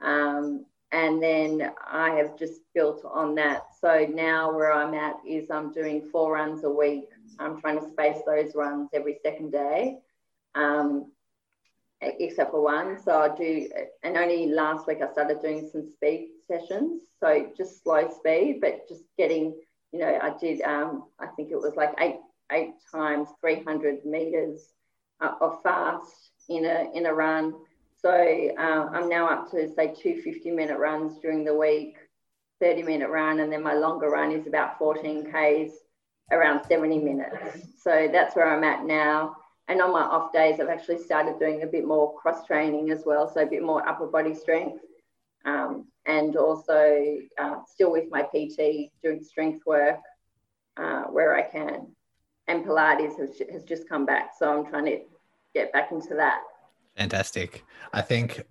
[0.03, 3.63] Um, and then I have just built on that.
[3.81, 7.09] So now where I'm at is I'm doing four runs a week.
[7.39, 9.99] I'm trying to space those runs every second day.
[10.55, 11.13] Um,
[12.01, 12.99] except for one.
[13.03, 13.69] So I do,
[14.03, 17.03] and only last week I started doing some speed sessions.
[17.21, 19.55] So just slow speed, but just getting,
[19.93, 22.17] you know, I did, um, I think it was like eight,
[22.53, 24.73] eight times 300 meters
[25.21, 27.55] uh, of fast in a, in a run.
[28.01, 28.11] So
[28.59, 31.97] uh, I'm now up to say two 50 minute runs during the week,
[32.61, 35.73] 30 minute run, and then my longer run is about 14 Ks
[36.33, 37.37] around 70 minutes.
[37.83, 39.37] So that's where I'm at now.
[39.69, 43.03] And on my off days, I've actually started doing a bit more cross training as
[43.05, 44.83] well, so a bit more upper body strength.
[45.45, 50.01] Um, and also uh, still with my PT doing strength work
[50.77, 51.87] uh, where I can.
[52.49, 55.01] And Pilates has, has just come back, so I'm trying to
[55.55, 56.41] get back into that.
[57.01, 57.65] Fantastic.
[57.95, 58.43] I think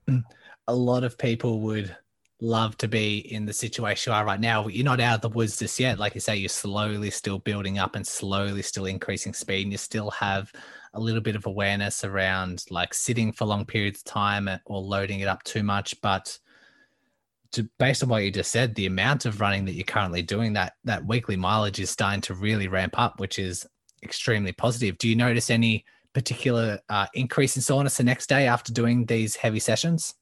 [0.67, 1.95] a lot of people would
[2.41, 4.67] love to be in the situation you are right now.
[4.67, 5.99] You're not out of the woods just yet.
[5.99, 9.77] Like you say, you're slowly still building up and slowly still increasing speed, and you
[9.77, 10.51] still have
[10.95, 15.19] a little bit of awareness around like sitting for long periods of time or loading
[15.19, 16.01] it up too much.
[16.01, 16.39] But
[17.51, 20.53] to, based on what you just said, the amount of running that you're currently doing,
[20.53, 23.67] that that weekly mileage is starting to really ramp up, which is
[24.01, 24.97] extremely positive.
[24.97, 29.35] Do you notice any particular uh, increase in soreness the next day after doing these
[29.35, 30.15] heavy sessions?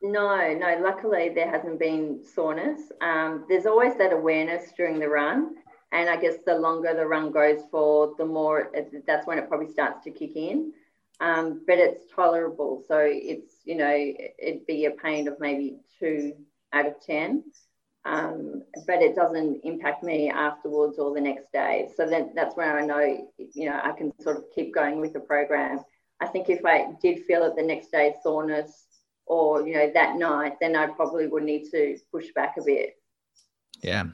[0.00, 0.78] No, no.
[0.80, 2.92] Luckily, there hasn't been soreness.
[3.00, 5.56] Um, there's always that awareness during the run,
[5.92, 9.48] and I guess the longer the run goes for, the more it, that's when it
[9.48, 10.72] probably starts to kick in.
[11.20, 12.84] Um, but it's tolerable.
[12.86, 13.92] So it's, you know,
[14.38, 16.34] it'd be a pain of maybe two
[16.72, 17.42] out of 10.
[18.04, 21.90] Um, but it doesn't impact me afterwards or the next day.
[21.96, 25.12] So then that's where I know, you know, I can sort of keep going with
[25.12, 25.80] the program.
[26.20, 28.86] I think if I did feel it the next day soreness
[29.26, 32.94] or, you know, that night, then I probably would need to push back a bit.
[33.82, 34.04] Yeah.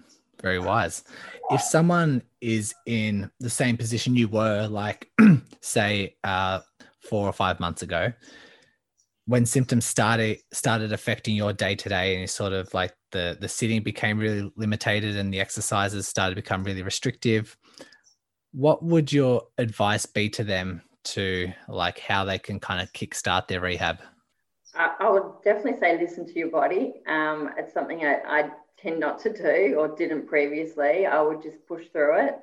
[0.43, 1.05] Very wise.
[1.51, 5.09] If someone is in the same position you were, like
[5.63, 6.61] say uh,
[7.01, 8.13] four or five months ago,
[9.27, 13.37] when symptoms started started affecting your day to day, and you sort of like the
[13.41, 17.57] the sitting became really limited, and the exercises started to become really restrictive,
[18.53, 23.49] what would your advice be to them to like how they can kind of kickstart
[23.49, 23.99] their rehab?
[24.77, 26.95] I would definitely say listen to your body.
[27.07, 31.07] Um, it's something I, I tend not to do or didn't previously.
[31.07, 32.35] I would just push through it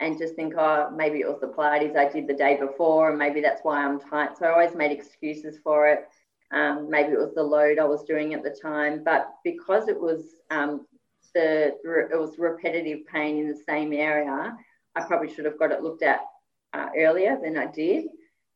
[0.00, 3.18] and just think, oh, maybe it was the Pilates I did the day before, and
[3.18, 4.38] maybe that's why I'm tight.
[4.38, 6.08] So I always made excuses for it.
[6.54, 10.00] Um, maybe it was the load I was doing at the time, but because it
[10.00, 10.86] was um,
[11.34, 11.74] the
[12.12, 14.56] it was repetitive pain in the same area,
[14.94, 16.20] I probably should have got it looked at
[16.72, 18.04] uh, earlier than I did,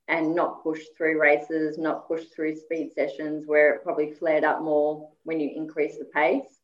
[0.07, 4.63] and not push through races, not push through speed sessions where it probably flared up
[4.63, 6.61] more when you increase the pace.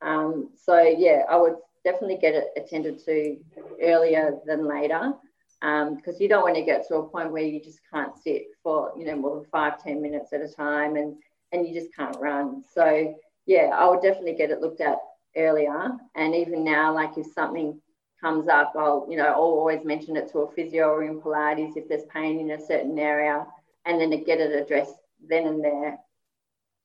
[0.00, 3.36] Um, so yeah, I would definitely get it attended to
[3.82, 5.12] earlier than later
[5.60, 8.44] because um, you don't want to get to a point where you just can't sit
[8.62, 11.16] for you know more than five ten minutes at a time and
[11.52, 12.62] and you just can't run.
[12.74, 13.14] So
[13.46, 14.98] yeah i would definitely get it looked at
[15.36, 15.92] earlier.
[16.14, 17.80] And even now like if something
[18.20, 21.76] comes up i'll you know i'll always mention it to a physio or in pilates
[21.76, 23.46] if there's pain in a certain area
[23.86, 24.94] and then to get it addressed
[25.26, 25.98] then and there.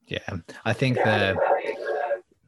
[0.08, 1.38] Yeah i think the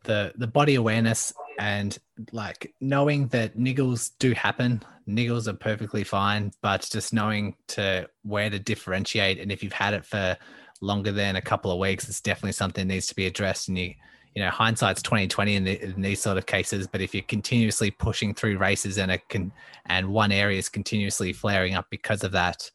[0.06, 1.98] the the body awareness and
[2.32, 8.50] like knowing that niggles do happen niggles are perfectly fine but just knowing to where
[8.50, 10.38] to differentiate and if you've had it for
[10.82, 13.68] longer than a couple of weeks it's definitely something that needs to be addressed.
[13.68, 13.94] And you
[14.36, 17.90] you know hindsight's 2020 in, the, in these sort of cases but if you're continuously
[17.90, 19.52] pushing through races and it can
[19.88, 22.70] and one area is continuously flaring up because of that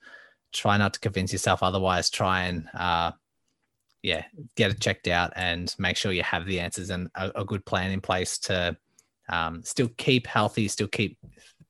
[0.53, 2.11] try not to convince yourself otherwise.
[2.11, 3.12] Try and uh,
[4.03, 4.24] yeah,
[4.57, 7.64] get it checked out and make sure you have the answers and a, a good
[7.64, 8.76] plan in place to
[9.28, 11.18] um, still keep healthy, still keep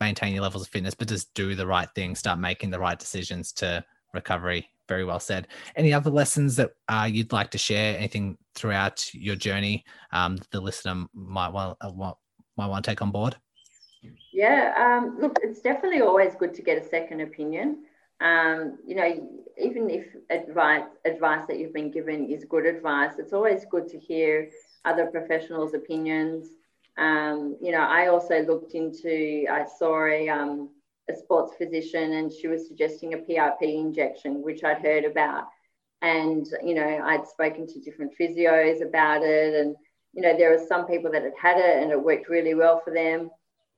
[0.03, 2.98] maintain your levels of fitness, but just do the right thing, start making the right
[2.98, 4.68] decisions to recovery.
[4.88, 5.48] Very well said.
[5.76, 7.96] Any other lessons that uh, you'd like to share?
[7.96, 11.92] Anything throughout your journey um, the listener might want, uh,
[12.57, 13.36] might want to take on board?
[14.32, 17.84] Yeah, um, look, it's definitely always good to get a second opinion.
[18.20, 23.32] Um, you know, even if advice advice that you've been given is good advice, it's
[23.32, 24.50] always good to hear
[24.84, 26.48] other professionals' opinions.
[26.97, 29.47] Um, you know, I also looked into.
[29.51, 30.70] I saw a um,
[31.11, 35.49] a sports physician, and she was suggesting a PRP injection, which I'd heard about,
[36.03, 39.76] and you know, I'd spoken to different physios about it, and
[40.12, 42.80] you know, there were some people that had had it, and it worked really well
[42.84, 43.30] for them.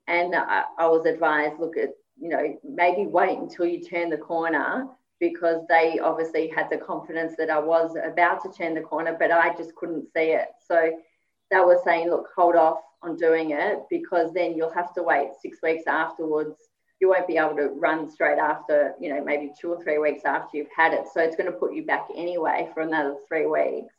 [0.07, 1.91] And I, I was advised, look at
[2.21, 4.87] you know, maybe wait until you turn the corner
[5.21, 9.31] because they obviously had the confidence that I was about to turn the corner, but
[9.31, 10.49] I just couldn't see it.
[10.67, 10.93] So
[11.51, 15.31] they were saying, look, hold off on doing it because then you'll have to wait
[15.41, 16.57] six weeks afterwards.
[17.01, 20.25] You won't be able to run straight after, you know, maybe two or three weeks
[20.25, 21.07] after you've had it.
[21.13, 23.95] So it's going to put you back anyway for another three weeks.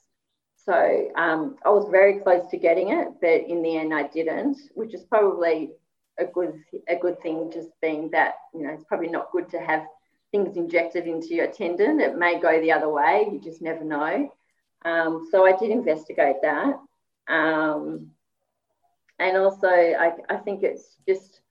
[0.65, 4.57] So um, I was very close to getting it, but in the end I didn't,
[4.73, 5.71] which is probably
[6.17, 9.59] a good a good thing just being that you know it's probably not good to
[9.59, 9.85] have
[10.31, 14.31] things injected into your tendon it may go the other way you just never know
[14.85, 16.79] um, so i did investigate that
[17.27, 18.11] um,
[19.19, 21.41] and also I, I think it's just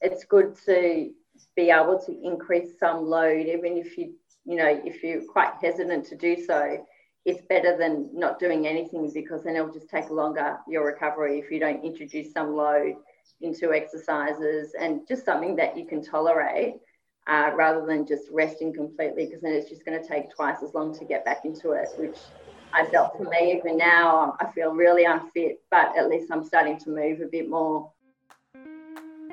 [0.00, 1.10] it's good to
[1.54, 4.14] be able to increase some load even if you
[4.44, 6.84] you know if you're quite hesitant to do so
[7.24, 11.50] it's better than not doing anything because then it'll just take longer your recovery if
[11.50, 12.94] you don't introduce some load
[13.40, 16.76] into exercises and just something that you can tolerate
[17.26, 20.74] uh, rather than just resting completely because then it's just going to take twice as
[20.74, 22.18] long to get back into it, which
[22.72, 26.44] I felt for me even now um, I feel really unfit, but at least I'm
[26.44, 27.90] starting to move a bit more.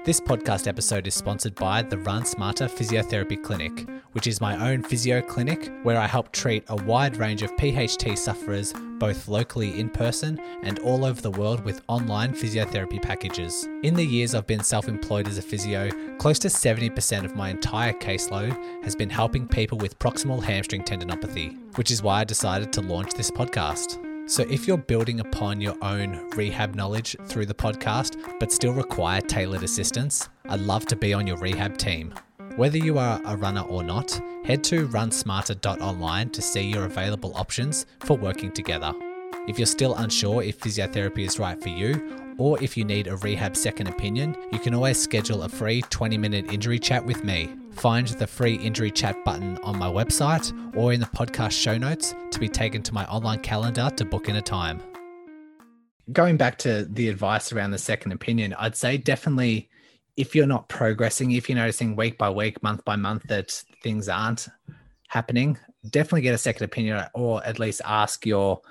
[0.05, 4.83] This podcast episode is sponsored by the Run Smarter Physiotherapy Clinic, which is my own
[4.83, 9.89] physio clinic where I help treat a wide range of PHT sufferers both locally in
[9.89, 13.69] person and all over the world with online physiotherapy packages.
[13.83, 17.49] In the years I've been self employed as a physio, close to 70% of my
[17.49, 22.73] entire caseload has been helping people with proximal hamstring tendinopathy, which is why I decided
[22.73, 24.03] to launch this podcast.
[24.25, 29.19] So, if you're building upon your own rehab knowledge through the podcast, but still require
[29.19, 32.13] tailored assistance, I'd love to be on your rehab team.
[32.55, 37.85] Whether you are a runner or not, head to runsmarter.online to see your available options
[37.99, 38.93] for working together.
[39.47, 43.17] If you're still unsure if physiotherapy is right for you, or if you need a
[43.17, 47.49] rehab second opinion, you can always schedule a free 20 minute injury chat with me.
[47.73, 52.15] Find the free injury chat button on my website or in the podcast show notes
[52.31, 54.81] to be taken to my online calendar to book in a time.
[56.11, 59.69] Going back to the advice around the second opinion, I'd say definitely
[60.17, 63.51] if you're not progressing, if you're noticing week by week, month by month that
[63.81, 64.47] things aren't
[65.07, 65.57] happening,
[65.89, 68.61] definitely get a second opinion or at least ask your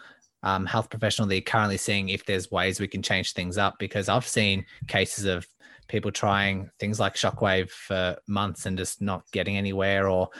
[0.42, 3.78] um, health professional that you're currently seeing if there's ways we can change things up.
[3.78, 5.46] Because I've seen cases of
[5.92, 10.30] people trying things like shockwave for months and just not getting anywhere or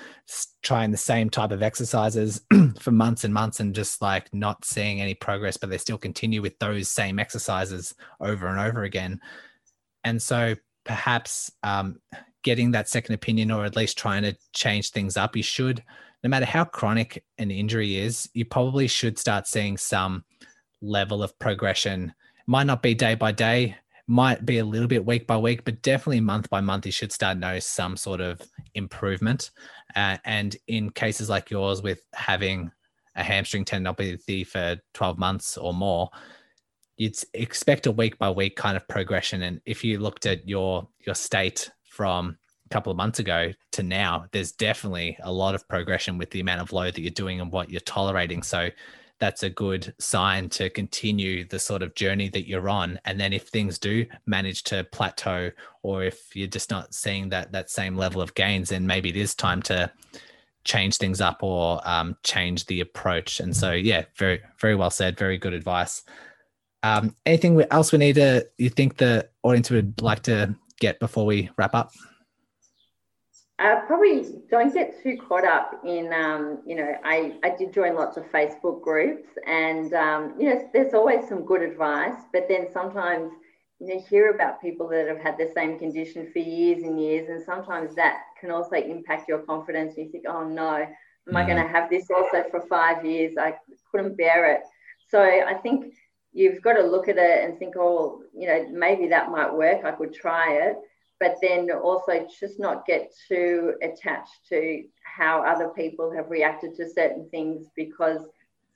[0.63, 2.41] trying the same type of exercises
[2.81, 6.41] for months and months and just like not seeing any progress but they still continue
[6.41, 9.21] with those same exercises over and over again.
[10.05, 12.01] And so perhaps um,
[12.43, 15.85] getting that second opinion or at least trying to change things up you should
[16.25, 20.25] no matter how chronic an injury is you probably should start seeing some
[20.81, 22.13] level of progression.
[22.47, 23.77] Might not be day by day
[24.07, 27.13] might be a little bit week by week, but definitely month by month, you should
[27.13, 28.41] start to notice some sort of
[28.75, 29.51] improvement.
[29.95, 32.71] Uh, and in cases like yours, with having
[33.15, 36.11] a hamstring tendinopathy for 12 months or more,
[36.97, 39.43] you'd expect a week by week kind of progression.
[39.43, 42.37] And if you looked at your your state from
[42.67, 46.41] a couple of months ago to now, there's definitely a lot of progression with the
[46.41, 48.43] amount of load that you're doing and what you're tolerating.
[48.43, 48.69] So
[49.23, 52.99] that's a good sign to continue the sort of journey that you're on.
[53.05, 55.53] And then if things do manage to plateau
[55.85, 59.17] or if you're just not seeing that that same level of gains then maybe it
[59.17, 59.93] is time to
[60.65, 63.39] change things up or um, change the approach.
[63.39, 66.03] And so yeah very very well said very good advice.
[66.83, 71.27] Um, anything else we need to you think the audience would like to get before
[71.27, 71.93] we wrap up
[73.63, 77.95] uh, probably don't get too caught up in, um, you know, I, I did join
[77.95, 82.67] lots of Facebook groups and, um, you know, there's always some good advice, but then
[82.73, 83.31] sometimes
[83.79, 87.29] you know, hear about people that have had the same condition for years and years,
[87.29, 89.95] and sometimes that can also impact your confidence.
[89.97, 91.37] You think, oh no, am mm-hmm.
[91.37, 93.35] I going to have this also for five years?
[93.39, 93.55] I
[93.91, 94.61] couldn't bear it.
[95.09, 95.95] So I think
[96.33, 99.85] you've got to look at it and think, oh, you know, maybe that might work.
[99.85, 100.77] I could try it
[101.23, 106.91] but then also just not get too attached to how other people have reacted to
[106.91, 108.23] certain things because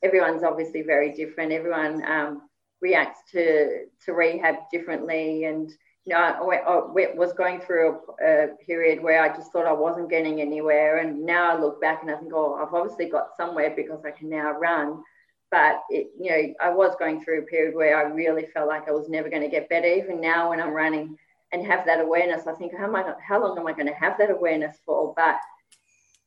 [0.05, 1.51] everyone's obviously very different.
[1.51, 2.43] Everyone um,
[2.81, 5.69] reacts to to rehab differently, and
[6.05, 9.73] you know, I, I was going through a, a, period where I just thought I
[9.73, 13.37] wasn't getting anywhere, and now I look back and I think, oh, I've obviously got
[13.37, 15.03] somewhere because I can now run.
[15.51, 18.87] But it, you know, I was going through a period where I really felt like
[18.87, 19.89] I was never going to get better.
[19.89, 21.19] Even now, when I'm running
[21.53, 23.15] and have that awareness, I think, how am I?
[23.27, 25.15] How long am I going to have that awareness for?
[25.17, 25.37] But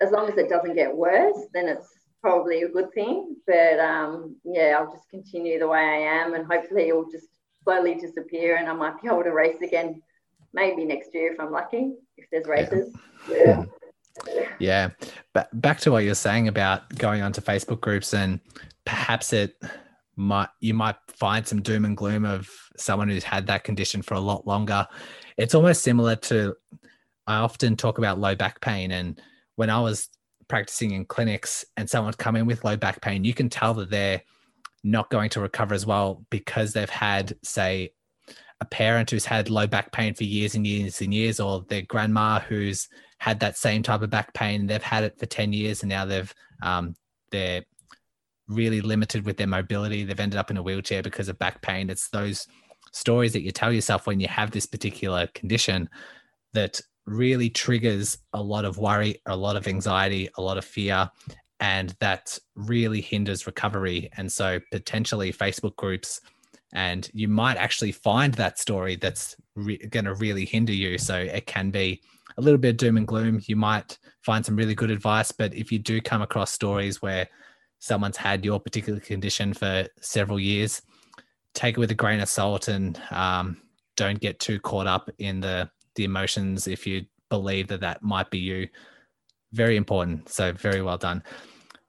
[0.02, 1.88] as long as it doesn't get worse, then it's
[2.22, 3.36] probably a good thing.
[3.46, 7.28] But um, yeah, I'll just continue the way I am, and hopefully it'll just
[7.64, 10.02] slowly disappear, and I might be able to race again,
[10.54, 12.96] maybe next year if I'm lucky, if there's races.
[13.30, 13.66] Yeah.
[14.34, 14.50] yeah.
[14.60, 14.90] yeah.
[15.34, 18.40] But back to what you're saying about going onto Facebook groups and
[18.86, 19.62] perhaps it
[20.20, 24.14] might you might find some doom and gloom of someone who's had that condition for
[24.14, 24.86] a lot longer.
[25.38, 26.56] It's almost similar to
[27.26, 29.20] I often talk about low back pain and
[29.56, 30.10] when I was
[30.48, 33.90] practicing in clinics and someone come in with low back pain, you can tell that
[33.90, 34.22] they're
[34.84, 37.92] not going to recover as well because they've had, say,
[38.62, 41.84] a parent who's had low back pain for years and years and years, or their
[41.84, 42.90] grandma who's
[43.20, 44.68] had that same type of back pain.
[44.68, 46.96] They've had it for 10 years and now they've, um,
[47.32, 47.64] they're
[48.50, 50.04] really limited with their mobility.
[50.04, 51.89] They've ended up in a wheelchair because of back pain.
[51.89, 52.47] It's those
[52.91, 55.89] stories that you tell yourself when you have this particular condition
[56.54, 61.10] that really triggers a lot of worry, a lot of anxiety, a lot of fear,
[61.60, 64.10] and that really hinders recovery.
[64.18, 66.22] And so, potentially, Facebook groups,
[66.74, 70.97] and you might actually find that story that's re- going to really hinder you.
[70.97, 72.02] So, it can be
[72.38, 73.41] a little bit of doom and gloom.
[73.45, 77.28] You might find some really good advice, but if you do come across stories where
[77.80, 80.82] someone's had your particular condition for several years,
[81.54, 83.58] take it with a grain of salt and um,
[83.96, 88.30] don't get too caught up in the the emotions if you believe that that might
[88.30, 88.68] be you.
[89.52, 90.30] Very important.
[90.30, 91.24] So very well done.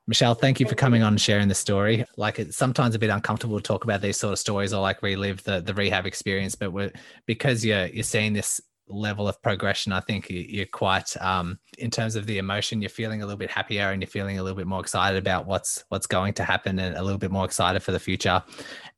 [0.07, 2.05] Michelle, thank you for coming on and sharing the story.
[2.17, 5.03] Like it's sometimes a bit uncomfortable to talk about these sort of stories or like
[5.03, 6.91] relive the, the rehab experience, but we're,
[7.27, 8.61] because you're you're seeing this
[8.91, 13.23] level of progression, I think you're quite um, in terms of the emotion, you're feeling
[13.23, 16.07] a little bit happier and you're feeling a little bit more excited about what's what's
[16.07, 18.43] going to happen and a little bit more excited for the future.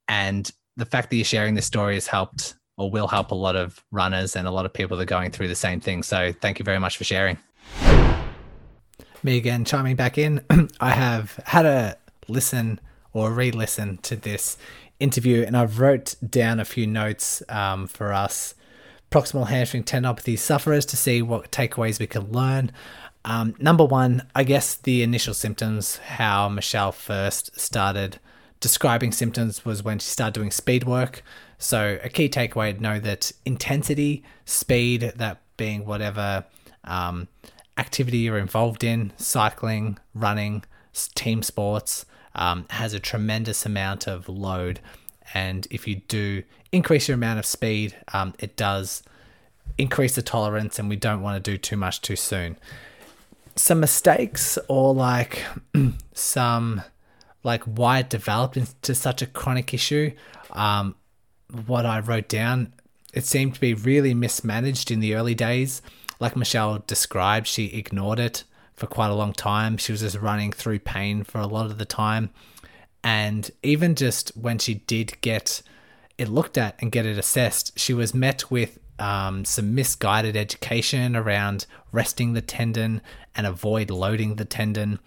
[0.09, 3.57] And the fact that you're sharing this story has helped or will help a lot
[3.57, 6.03] of runners and a lot of people that are going through the same thing.
[6.03, 7.39] So thank you very much for sharing.
[9.23, 10.45] Me again, chiming back in.
[10.81, 11.97] I have had a
[12.29, 12.81] listen
[13.13, 14.57] or re-listen to this
[14.99, 18.55] interview, and I've wrote down a few notes um, for us
[19.13, 22.73] proximal hamstring tendinopathy sufferers to see what takeaways we can learn.
[23.27, 28.19] Um, number one, I guess the initial symptoms, how Michelle first started
[28.61, 31.23] describing symptoms was when she started doing speed work.
[31.59, 36.45] So, a key takeaway to know that intensity, speed, that being whatever
[36.85, 37.29] um,
[37.77, 40.65] activity you're involved in, cycling, running,
[41.15, 44.81] team sports, um, has a tremendous amount of load.
[45.35, 49.03] And if you do increase your amount of speed, um, it does
[49.79, 52.57] increase the tolerance, and we don't want to do too much too soon.
[53.57, 55.45] Some mistakes, or like
[56.15, 56.83] some
[57.45, 60.13] like why it developed into such a chronic issue.
[60.53, 60.95] Um,
[61.67, 62.73] what I wrote down,
[63.13, 65.83] it seemed to be really mismanaged in the early days.
[66.21, 69.77] Like Michelle described, she ignored it for quite a long time.
[69.77, 72.31] She was just running through pain for a lot of the time.
[73.05, 75.63] And even just when she did get
[76.19, 81.17] it looked at and get it assessed, she was met with um, some misguided education
[81.17, 83.01] around resting the tendon
[83.35, 85.01] and avoid loading the tendon.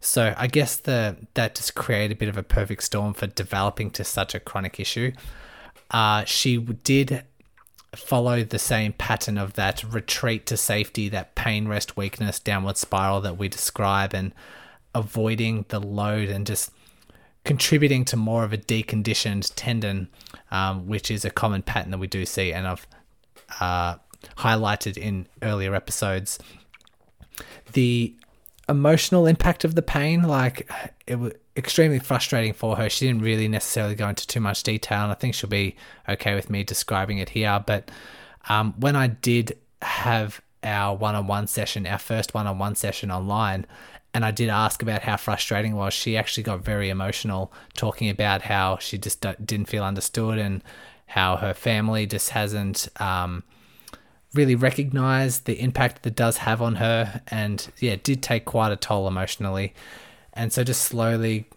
[0.00, 3.90] So I guess the that just created a bit of a perfect storm for developing
[3.92, 5.12] to such a chronic issue.
[5.90, 7.24] Uh, she did
[7.96, 13.20] follow the same pattern of that retreat to safety, that pain, rest, weakness, downward spiral
[13.20, 14.32] that we describe, and
[14.94, 16.70] avoiding the load and just
[17.44, 20.08] contributing to more of a deconditioned tendon,
[20.50, 22.86] um, which is a common pattern that we do see, and I've
[23.60, 23.96] uh,
[24.38, 26.38] highlighted in earlier episodes.
[27.72, 28.14] The
[28.68, 30.70] emotional impact of the pain, like
[31.06, 32.88] it was extremely frustrating for her.
[32.88, 35.76] She didn't really necessarily go into too much detail, and I think she'll be
[36.08, 37.62] okay with me describing it here.
[37.66, 37.90] But
[38.48, 42.74] um, when I did have our one on one session, our first one on one
[42.74, 43.66] session online,
[44.12, 48.08] and I did ask about how frustrating it was, she actually got very emotional talking
[48.08, 50.62] about how she just didn't feel understood and
[51.06, 52.88] how her family just hasn't.
[53.00, 53.44] Um,
[54.32, 58.70] really recognized the impact that does have on her and yeah it did take quite
[58.70, 59.74] a toll emotionally
[60.34, 61.48] and so just slowly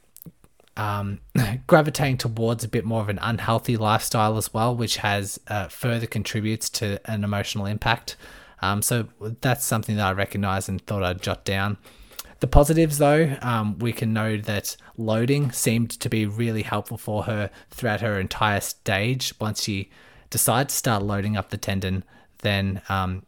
[0.78, 1.20] um,
[1.68, 6.08] gravitating towards a bit more of an unhealthy lifestyle as well, which has uh, further
[6.08, 8.16] contributes to an emotional impact.
[8.62, 9.08] Um, so
[9.42, 11.78] that's something that I recognize and thought I'd jot down.
[12.44, 17.24] The positives, though, um, we can know that loading seemed to be really helpful for
[17.24, 19.34] her throughout her entire stage.
[19.40, 19.90] Once she
[20.30, 22.04] decided to start loading up the tendon,
[22.40, 23.24] then um,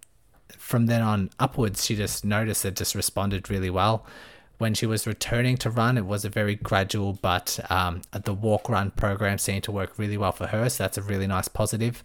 [0.58, 4.06] from then on upwards, she just noticed it just responded really well
[4.58, 8.68] when she was returning to run, it was a very gradual, but um, the walk
[8.68, 10.70] run program seemed to work really well for her.
[10.70, 12.04] So that's a really nice positive.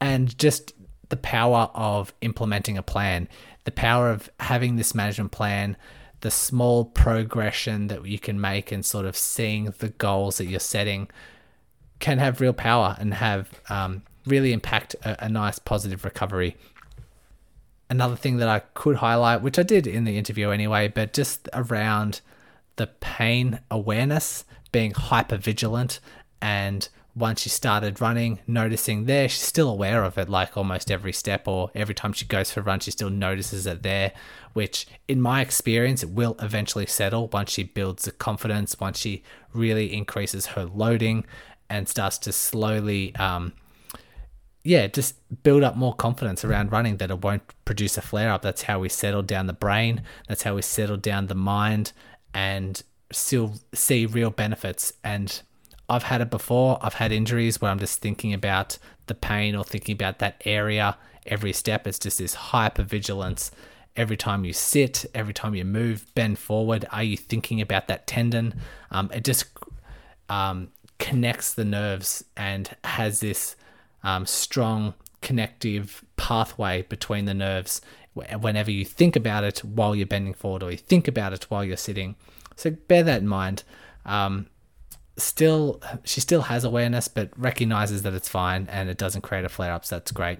[0.00, 0.72] And just
[1.08, 3.28] the power of implementing a plan,
[3.62, 5.76] the power of having this management plan,
[6.22, 10.58] the small progression that you can make, and sort of seeing the goals that you're
[10.58, 11.08] setting
[11.98, 16.56] can have real power and have um, really impact a, a nice positive recovery.
[17.90, 21.48] Another thing that I could highlight, which I did in the interview anyway, but just
[21.52, 22.20] around
[22.76, 26.00] the pain awareness, being hyper vigilant,
[26.40, 31.12] and once she started running, noticing there, she's still aware of it like almost every
[31.12, 34.12] step or every time she goes for a run, she still notices it there,
[34.54, 39.22] which in my experience, it will eventually settle once she builds the confidence, once she
[39.52, 41.24] really increases her loading
[41.68, 43.52] and starts to slowly um,
[44.64, 48.42] yeah, just build up more confidence around running that it won't produce a flare up.
[48.42, 50.02] That's how we settle down the brain.
[50.28, 51.92] That's how we settle down the mind
[52.32, 54.92] and still see real benefits.
[55.02, 55.42] And
[55.88, 56.78] I've had it before.
[56.80, 60.96] I've had injuries where I'm just thinking about the pain or thinking about that area
[61.26, 61.86] every step.
[61.86, 63.50] It's just this hyper vigilance.
[63.94, 68.06] Every time you sit, every time you move, bend forward, are you thinking about that
[68.06, 68.54] tendon?
[68.90, 69.46] Um, it just
[70.28, 70.68] um,
[70.98, 73.54] connects the nerves and has this
[74.02, 77.80] um, strong connective pathway between the nerves
[78.14, 81.64] whenever you think about it while you're bending forward or you think about it while
[81.64, 82.14] you're sitting.
[82.56, 83.62] So bear that in mind.
[84.04, 84.46] Um,
[85.22, 89.48] still, she still has awareness, but recognizes that it's fine and it doesn't create a
[89.48, 89.84] flare up.
[89.84, 90.38] So that's great.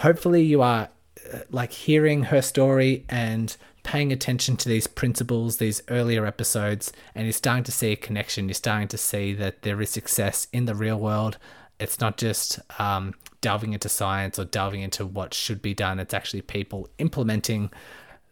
[0.00, 0.88] Hopefully, you are
[1.32, 7.24] uh, like hearing her story and paying attention to these principles, these earlier episodes, and
[7.24, 8.48] you're starting to see a connection.
[8.48, 11.38] You're starting to see that there is success in the real world
[11.80, 15.98] it's not just um, delving into science or delving into what should be done.
[15.98, 17.72] It's actually people implementing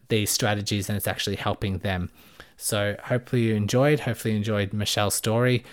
[0.09, 2.11] these strategies and it's actually helping them.
[2.59, 4.01] So hopefully you enjoyed.
[4.01, 5.65] Hopefully you enjoyed Michelle's story.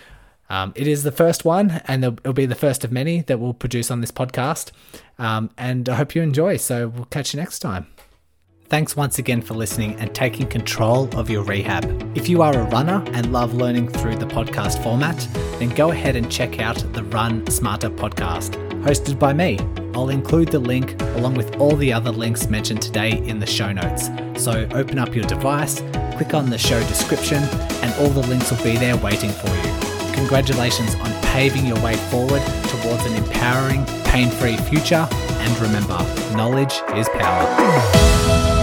[0.48, 3.52] Um, it is the first one, and it'll be the first of many that we'll
[3.52, 4.70] produce on this podcast.
[5.18, 6.56] Um, and I hope you enjoy.
[6.56, 7.88] So we'll catch you next time.
[8.68, 11.84] Thanks once again for listening and taking control of your rehab.
[12.16, 15.16] If you are a runner and love learning through the podcast format,
[15.58, 18.56] then go ahead and check out the Run Smarter podcast,
[18.86, 19.58] hosted by me.
[19.94, 23.72] I'll include the link along with all the other links mentioned today in the show
[23.72, 24.10] notes.
[24.40, 25.80] So open up your device,
[26.16, 27.42] click on the show description,
[27.82, 30.14] and all the links will be there waiting for you.
[30.14, 35.08] Congratulations on paving your way forward towards an empowering, pain free future.
[35.10, 35.98] And remember,
[36.36, 38.55] knowledge is power.